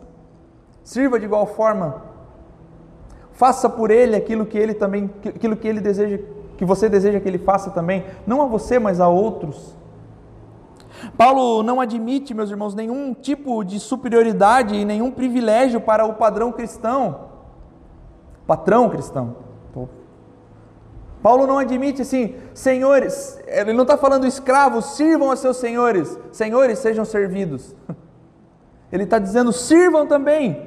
[0.88, 2.02] Sirva de igual forma.
[3.32, 6.18] Faça por ele aquilo que ele também, aquilo que ele deseja,
[6.56, 9.76] que você deseja que ele faça também, não a você, mas a outros.
[11.14, 16.50] Paulo não admite, meus irmãos, nenhum tipo de superioridade e nenhum privilégio para o padrão
[16.50, 17.28] cristão.
[18.46, 19.36] Patrão cristão.
[21.22, 26.78] Paulo não admite assim, senhores, ele não está falando escravos, sirvam a seus senhores, senhores
[26.78, 27.76] sejam servidos.
[28.90, 30.66] Ele está dizendo, sirvam também,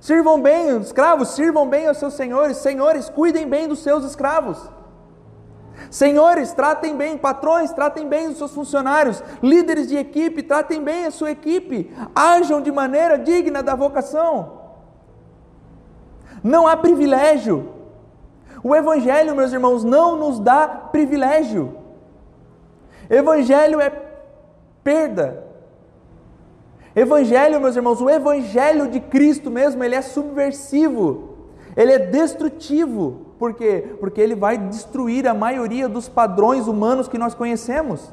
[0.00, 2.56] Sirvam bem, escravos, sirvam bem aos seus senhores.
[2.56, 4.58] Senhores, cuidem bem dos seus escravos.
[5.90, 11.10] Senhores, tratem bem, patrões, tratem bem os seus funcionários, líderes de equipe, tratem bem a
[11.10, 14.60] sua equipe, ajam de maneira digna da vocação.
[16.42, 17.74] Não há privilégio.
[18.62, 21.76] O Evangelho, meus irmãos, não nos dá privilégio.
[23.08, 23.90] Evangelho é
[24.84, 25.44] perda,
[27.00, 31.30] Evangelho, meus irmãos, o evangelho de Cristo mesmo, ele é subversivo.
[31.76, 33.26] Ele é destrutivo.
[33.38, 33.94] Por quê?
[33.98, 38.12] Porque ele vai destruir a maioria dos padrões humanos que nós conhecemos.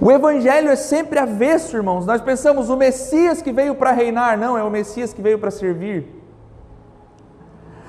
[0.00, 2.04] O evangelho é sempre avesso, irmãos.
[2.04, 5.50] Nós pensamos o Messias que veio para reinar, não, é o Messias que veio para
[5.50, 6.17] servir.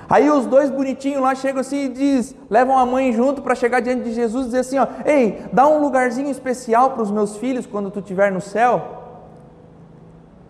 [0.10, 3.80] Aí os dois bonitinhos lá chegam assim e diz, levam a mãe junto para chegar
[3.80, 7.38] diante de Jesus e dizer assim, ó, ei, dá um lugarzinho especial para os meus
[7.38, 9.04] filhos quando tu estiver no céu.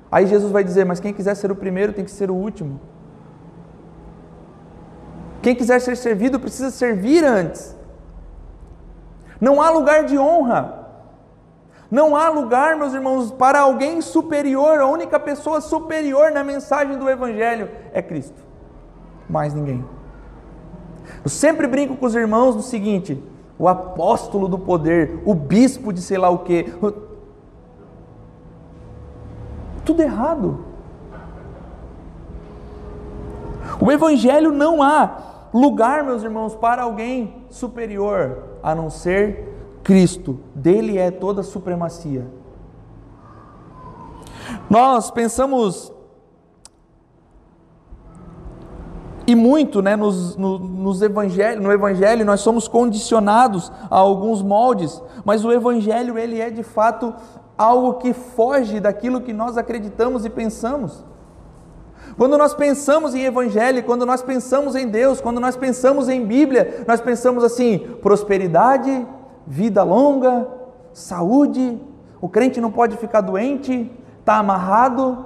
[0.09, 2.79] Aí Jesus vai dizer, mas quem quiser ser o primeiro tem que ser o último.
[5.41, 7.75] Quem quiser ser servido precisa servir antes.
[9.41, 10.87] Não há lugar de honra.
[11.91, 14.79] Não há lugar, meus irmãos, para alguém superior.
[14.79, 18.48] A única pessoa superior na mensagem do Evangelho é Cristo
[19.29, 19.85] mais ninguém.
[21.23, 23.21] Eu sempre brinco com os irmãos no seguinte:
[23.57, 26.73] o apóstolo do poder, o bispo de sei lá o quê.
[29.85, 30.65] Tudo errado.
[33.79, 40.39] O evangelho não há lugar, meus irmãos, para alguém superior a não ser Cristo.
[40.53, 42.27] Dele é toda a supremacia.
[44.69, 45.91] Nós pensamos
[49.29, 54.99] E muito né, nos, no, nos evangelho, no Evangelho nós somos condicionados a alguns moldes,
[55.23, 57.13] mas o Evangelho ele é de fato
[57.55, 61.05] algo que foge daquilo que nós acreditamos e pensamos.
[62.17, 66.83] Quando nós pensamos em Evangelho, quando nós pensamos em Deus, quando nós pensamos em Bíblia,
[66.87, 69.05] nós pensamos assim: prosperidade,
[69.45, 70.47] vida longa,
[70.91, 71.79] saúde,
[72.19, 75.23] o crente não pode ficar doente, está amarrado,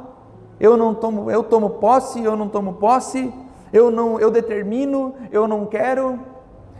[0.59, 3.33] eu não tomo, eu tomo posse, eu não tomo posse,
[3.73, 6.19] eu não, eu determino, eu não quero,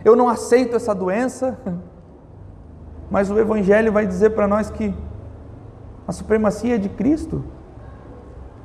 [0.04, 1.58] eu não aceito essa doença.
[3.10, 4.94] Mas o Evangelho vai dizer para nós que
[6.06, 7.44] a supremacia é de Cristo.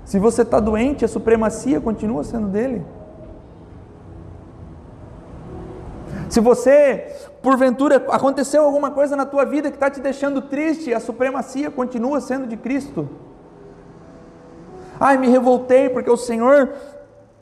[0.06, 2.86] Se você está doente, a supremacia continua sendo dele.
[6.30, 7.12] Se você,
[7.42, 12.22] porventura, aconteceu alguma coisa na tua vida que está te deixando triste, a supremacia continua
[12.22, 13.10] sendo de Cristo.
[15.00, 16.72] Ai, me revoltei porque o Senhor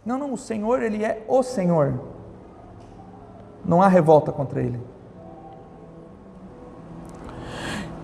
[0.07, 1.99] não, não, o Senhor, Ele é o Senhor.
[3.65, 4.79] Não há revolta contra Ele.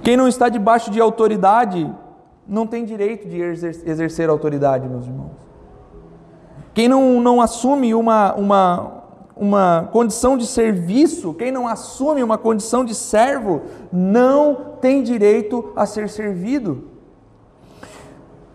[0.01, 1.89] Quem não está debaixo de autoridade
[2.45, 5.31] não tem direito de exercer autoridade, meus irmãos.
[6.73, 12.83] Quem não, não assume uma, uma, uma condição de serviço, quem não assume uma condição
[12.83, 13.61] de servo,
[13.93, 16.92] não tem direito a ser servido.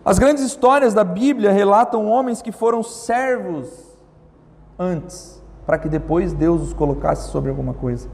[0.09, 3.69] As grandes histórias da Bíblia relatam homens que foram servos
[4.79, 8.09] antes, para que depois Deus os colocasse sobre alguma coisa.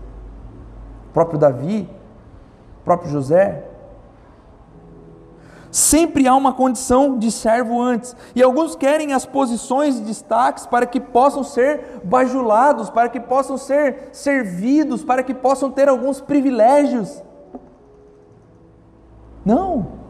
[1.09, 1.89] O próprio Davi,
[2.81, 3.63] o próprio José.
[5.71, 8.13] Sempre há uma condição de servo antes.
[8.35, 13.57] E alguns querem as posições e destaques para que possam ser bajulados, para que possam
[13.57, 17.23] ser servidos, para que possam ter alguns privilégios.
[19.45, 20.03] Não.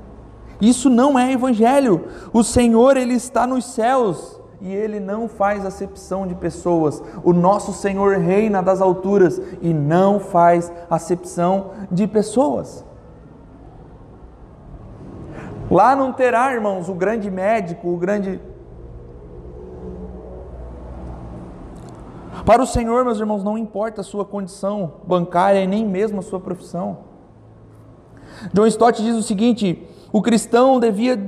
[0.66, 2.06] Isso não é evangelho.
[2.34, 7.04] O Senhor, ele está nos céus e ele não faz acepção de pessoas.
[7.24, 12.84] O nosso Senhor reina das alturas e não faz acepção de pessoas.
[15.70, 18.40] Lá não terá, irmãos, o grande médico, o grande
[22.44, 26.22] Para o Senhor, meus irmãos, não importa a sua condição bancária e nem mesmo a
[26.24, 26.98] sua profissão.
[28.54, 31.22] John Stott diz o seguinte: o cristão devia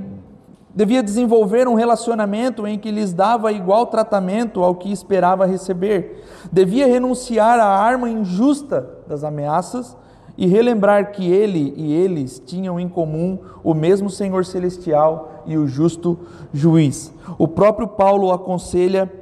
[0.74, 6.86] devia desenvolver um relacionamento em que lhes dava igual tratamento ao que esperava receber, devia
[6.86, 9.94] renunciar à arma injusta das ameaças
[10.38, 15.66] e relembrar que ele e eles tinham em comum o mesmo Senhor celestial e o
[15.66, 16.18] justo
[16.50, 17.12] juiz.
[17.36, 19.12] O próprio Paulo aconselha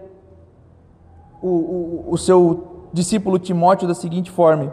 [1.43, 4.73] o, o, o seu discípulo Timóteo da seguinte forma: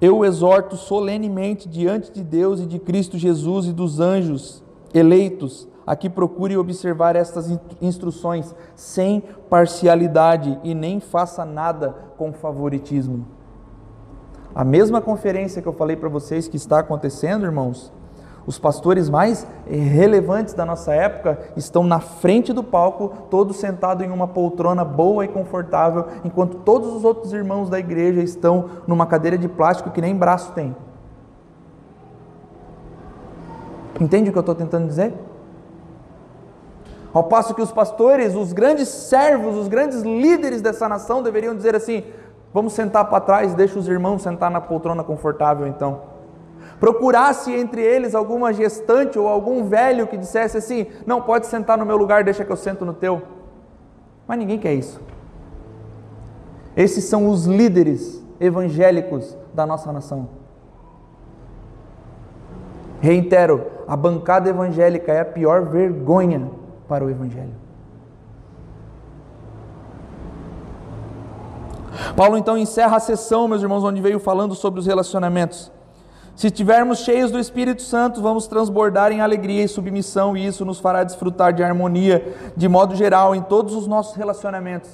[0.00, 4.62] Eu exorto solenemente diante de Deus e de Cristo Jesus e dos anjos
[4.94, 7.50] eleitos a que procure observar estas
[7.82, 13.26] instruções sem parcialidade e nem faça nada com favoritismo.
[14.54, 17.92] A mesma conferência que eu falei para vocês que está acontecendo, irmãos,
[18.50, 24.10] os pastores mais relevantes da nossa época estão na frente do palco, todos sentados em
[24.10, 29.38] uma poltrona boa e confortável, enquanto todos os outros irmãos da igreja estão numa cadeira
[29.38, 30.74] de plástico que nem braço tem.
[34.00, 35.14] Entende o que eu estou tentando dizer?
[37.14, 41.76] Ao passo que os pastores, os grandes servos, os grandes líderes dessa nação deveriam dizer
[41.76, 42.02] assim:
[42.52, 46.09] vamos sentar para trás, deixa os irmãos sentar na poltrona confortável então.
[46.80, 51.84] Procurasse entre eles alguma gestante ou algum velho que dissesse assim: não, pode sentar no
[51.84, 53.22] meu lugar, deixa que eu sento no teu.
[54.26, 54.98] Mas ninguém quer isso.
[56.74, 60.28] Esses são os líderes evangélicos da nossa nação.
[63.00, 66.50] Reitero, a bancada evangélica é a pior vergonha
[66.88, 67.54] para o Evangelho.
[72.16, 75.72] Paulo então encerra a sessão, meus irmãos, onde veio falando sobre os relacionamentos.
[76.40, 80.80] Se estivermos cheios do Espírito Santo, vamos transbordar em alegria e submissão, e isso nos
[80.80, 84.88] fará desfrutar de harmonia, de modo geral, em todos os nossos relacionamentos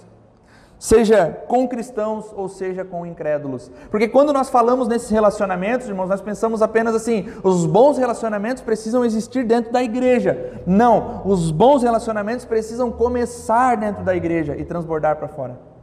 [0.77, 3.71] seja com cristãos ou seja com incrédulos.
[3.93, 9.05] Porque quando nós falamos nesses relacionamentos, irmãos, nós pensamos apenas assim: os bons relacionamentos precisam
[9.05, 10.61] existir dentro da igreja.
[10.67, 15.76] Não, os bons relacionamentos precisam começar dentro da igreja e transbordar para fora.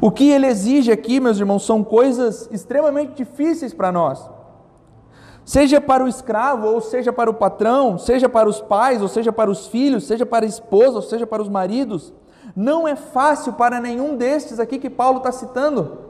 [0.00, 4.28] O que ele exige aqui, meus irmãos, são coisas extremamente difíceis para nós
[5.50, 9.32] seja para o escravo, ou seja para o patrão, seja para os pais, ou seja
[9.32, 12.12] para os filhos, seja para a esposa, ou seja para os maridos.
[12.54, 16.09] Não é fácil para nenhum destes aqui que Paulo está citando.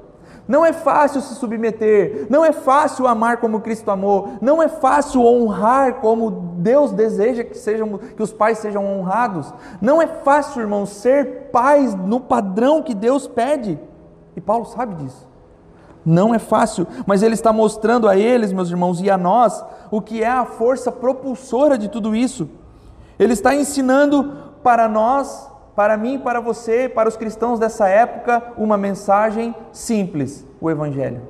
[0.50, 5.24] Não é fácil se submeter, não é fácil amar como Cristo amou, não é fácil
[5.24, 6.28] honrar como
[6.58, 9.54] Deus deseja que, sejam, que os pais sejam honrados.
[9.80, 13.78] Não é fácil, irmão, ser pais no padrão que Deus pede.
[14.34, 15.24] E Paulo sabe disso.
[16.04, 20.00] Não é fácil, mas ele está mostrando a eles, meus irmãos, e a nós, o
[20.00, 22.48] que é a força propulsora de tudo isso.
[23.20, 24.32] Ele está ensinando
[24.64, 25.48] para nós,
[25.80, 31.22] para mim, para você, para os cristãos dessa época, uma mensagem simples: o Evangelho.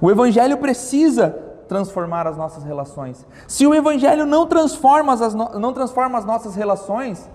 [0.00, 1.30] O Evangelho precisa
[1.66, 3.26] transformar as nossas relações.
[3.48, 7.28] Se o Evangelho não transforma as, não transforma as nossas relações,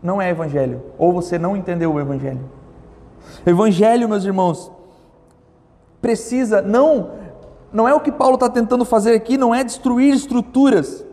[0.00, 2.48] não é Evangelho, ou você não entendeu o Evangelho.
[3.44, 4.70] Evangelho, meus irmãos,
[6.00, 7.10] precisa, não,
[7.72, 11.04] não é o que Paulo está tentando fazer aqui, não é destruir estruturas.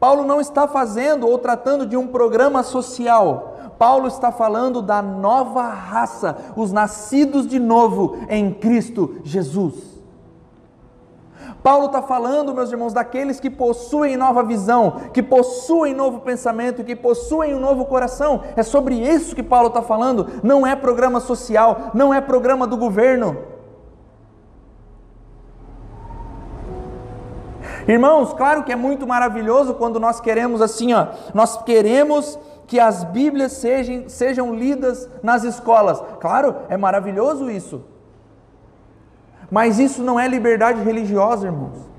[0.00, 3.54] Paulo não está fazendo ou tratando de um programa social.
[3.78, 10.00] Paulo está falando da nova raça, os nascidos de novo em Cristo Jesus.
[11.62, 16.96] Paulo está falando, meus irmãos, daqueles que possuem nova visão, que possuem novo pensamento, que
[16.96, 18.40] possuem um novo coração.
[18.56, 20.26] É sobre isso que Paulo está falando.
[20.42, 23.36] Não é programa social, não é programa do governo.
[27.90, 32.38] Irmãos, claro que é muito maravilhoso quando nós queremos assim, ó, nós queremos
[32.68, 36.00] que as Bíblias sejam, sejam lidas nas escolas.
[36.20, 37.82] Claro, é maravilhoso isso.
[39.50, 41.90] Mas isso não é liberdade religiosa, irmãos.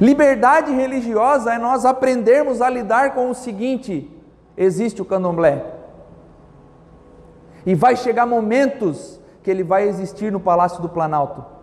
[0.00, 4.10] Liberdade religiosa é nós aprendermos a lidar com o seguinte:
[4.56, 5.74] existe o candomblé.
[7.66, 11.55] E vai chegar momentos que ele vai existir no Palácio do Planalto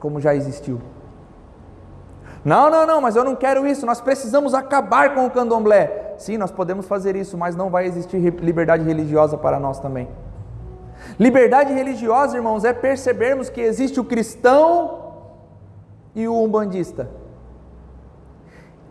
[0.00, 0.80] como já existiu.
[2.42, 3.84] Não, não, não, mas eu não quero isso.
[3.84, 6.14] Nós precisamos acabar com o candomblé.
[6.16, 10.08] Sim, nós podemos fazer isso, mas não vai existir liberdade religiosa para nós também.
[11.18, 15.12] Liberdade religiosa, irmãos, é percebermos que existe o cristão
[16.14, 17.10] e o umbandista.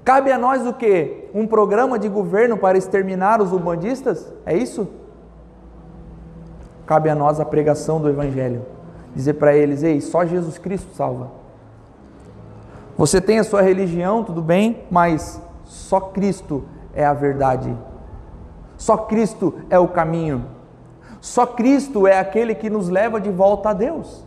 [0.06, 1.30] Cabe a nós o que?
[1.34, 4.32] Um programa de governo para exterminar os umbandistas?
[4.46, 4.88] É isso?
[6.86, 8.79] Cabe a nós a pregação do Evangelho
[9.16, 11.32] dizer para eles: ei, só Jesus Cristo salva.
[12.98, 17.74] Você tem a sua religião, tudo bem, mas só Cristo é a verdade.
[18.78, 20.46] Só Cristo é o caminho.
[21.22, 24.24] Só Cristo é aquele que nos leva de volta a Deus.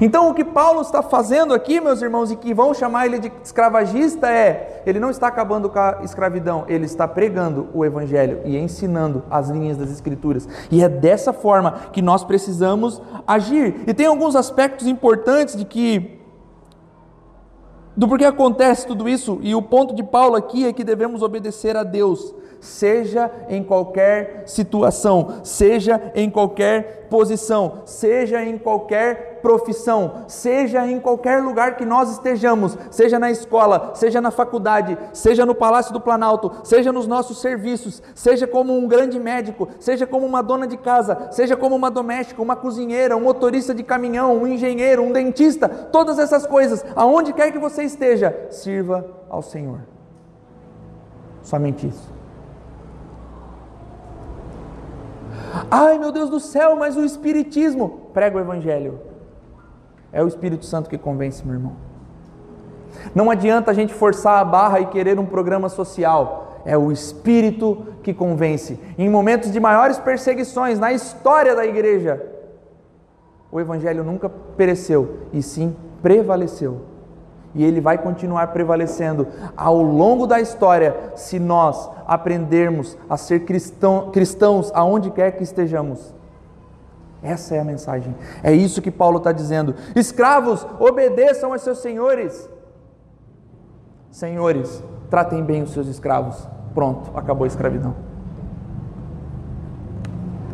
[0.00, 3.32] Então, o que Paulo está fazendo aqui, meus irmãos, e que vão chamar ele de
[3.42, 8.56] escravagista, é: ele não está acabando com a escravidão, ele está pregando o evangelho e
[8.56, 10.48] ensinando as linhas das Escrituras.
[10.70, 13.82] E é dessa forma que nós precisamos agir.
[13.86, 16.20] E tem alguns aspectos importantes de que.
[17.96, 21.78] Do porquê acontece tudo isso, e o ponto de Paulo aqui é que devemos obedecer
[21.78, 30.86] a Deus seja em qualquer situação, seja em qualquer posição, seja em qualquer profissão, seja
[30.86, 35.92] em qualquer lugar que nós estejamos, seja na escola, seja na faculdade, seja no Palácio
[35.92, 40.66] do Planalto, seja nos nossos serviços, seja como um grande médico, seja como uma dona
[40.66, 45.12] de casa, seja como uma doméstica, uma cozinheira, um motorista de caminhão, um engenheiro, um
[45.12, 49.80] dentista, todas essas coisas, aonde quer que você esteja, sirva ao Senhor.
[51.42, 52.15] Somente isso.
[55.70, 58.10] Ai meu Deus do céu, mas o Espiritismo.
[58.12, 59.00] Prega o Evangelho.
[60.12, 61.76] É o Espírito Santo que convence, meu irmão.
[63.14, 66.62] Não adianta a gente forçar a barra e querer um programa social.
[66.64, 68.78] É o Espírito que convence.
[68.98, 72.24] Em momentos de maiores perseguições na história da igreja,
[73.50, 76.95] o Evangelho nunca pereceu e sim prevaleceu
[77.56, 79.26] e ele vai continuar prevalecendo
[79.56, 86.14] ao longo da história se nós aprendermos a ser cristão, cristãos aonde quer que estejamos.
[87.22, 88.14] Essa é a mensagem.
[88.42, 89.74] É isso que Paulo está dizendo.
[89.96, 92.46] Escravos, obedeçam aos seus senhores.
[94.10, 96.46] Senhores, tratem bem os seus escravos.
[96.74, 97.94] Pronto, acabou a escravidão.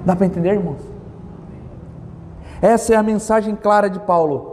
[0.06, 0.80] Dá para entender, irmãos?
[2.60, 4.51] Essa é a mensagem clara de Paulo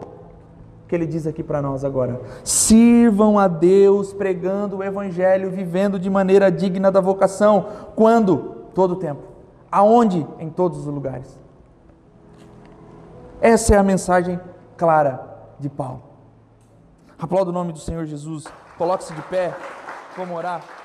[0.89, 2.19] que ele diz aqui para nós agora.
[2.43, 7.67] Sirvam a Deus pregando o Evangelho, vivendo de maneira digna da vocação.
[7.95, 8.55] Quando?
[8.73, 9.21] Todo o tempo.
[9.71, 10.25] Aonde?
[10.39, 11.37] Em todos os lugares.
[13.39, 14.39] Essa é a mensagem
[14.75, 15.23] clara
[15.59, 16.01] de Paulo.
[17.19, 18.45] Aplauda o nome do Senhor Jesus.
[18.75, 19.53] Coloque-se de pé.
[20.17, 20.78] Vamos orar.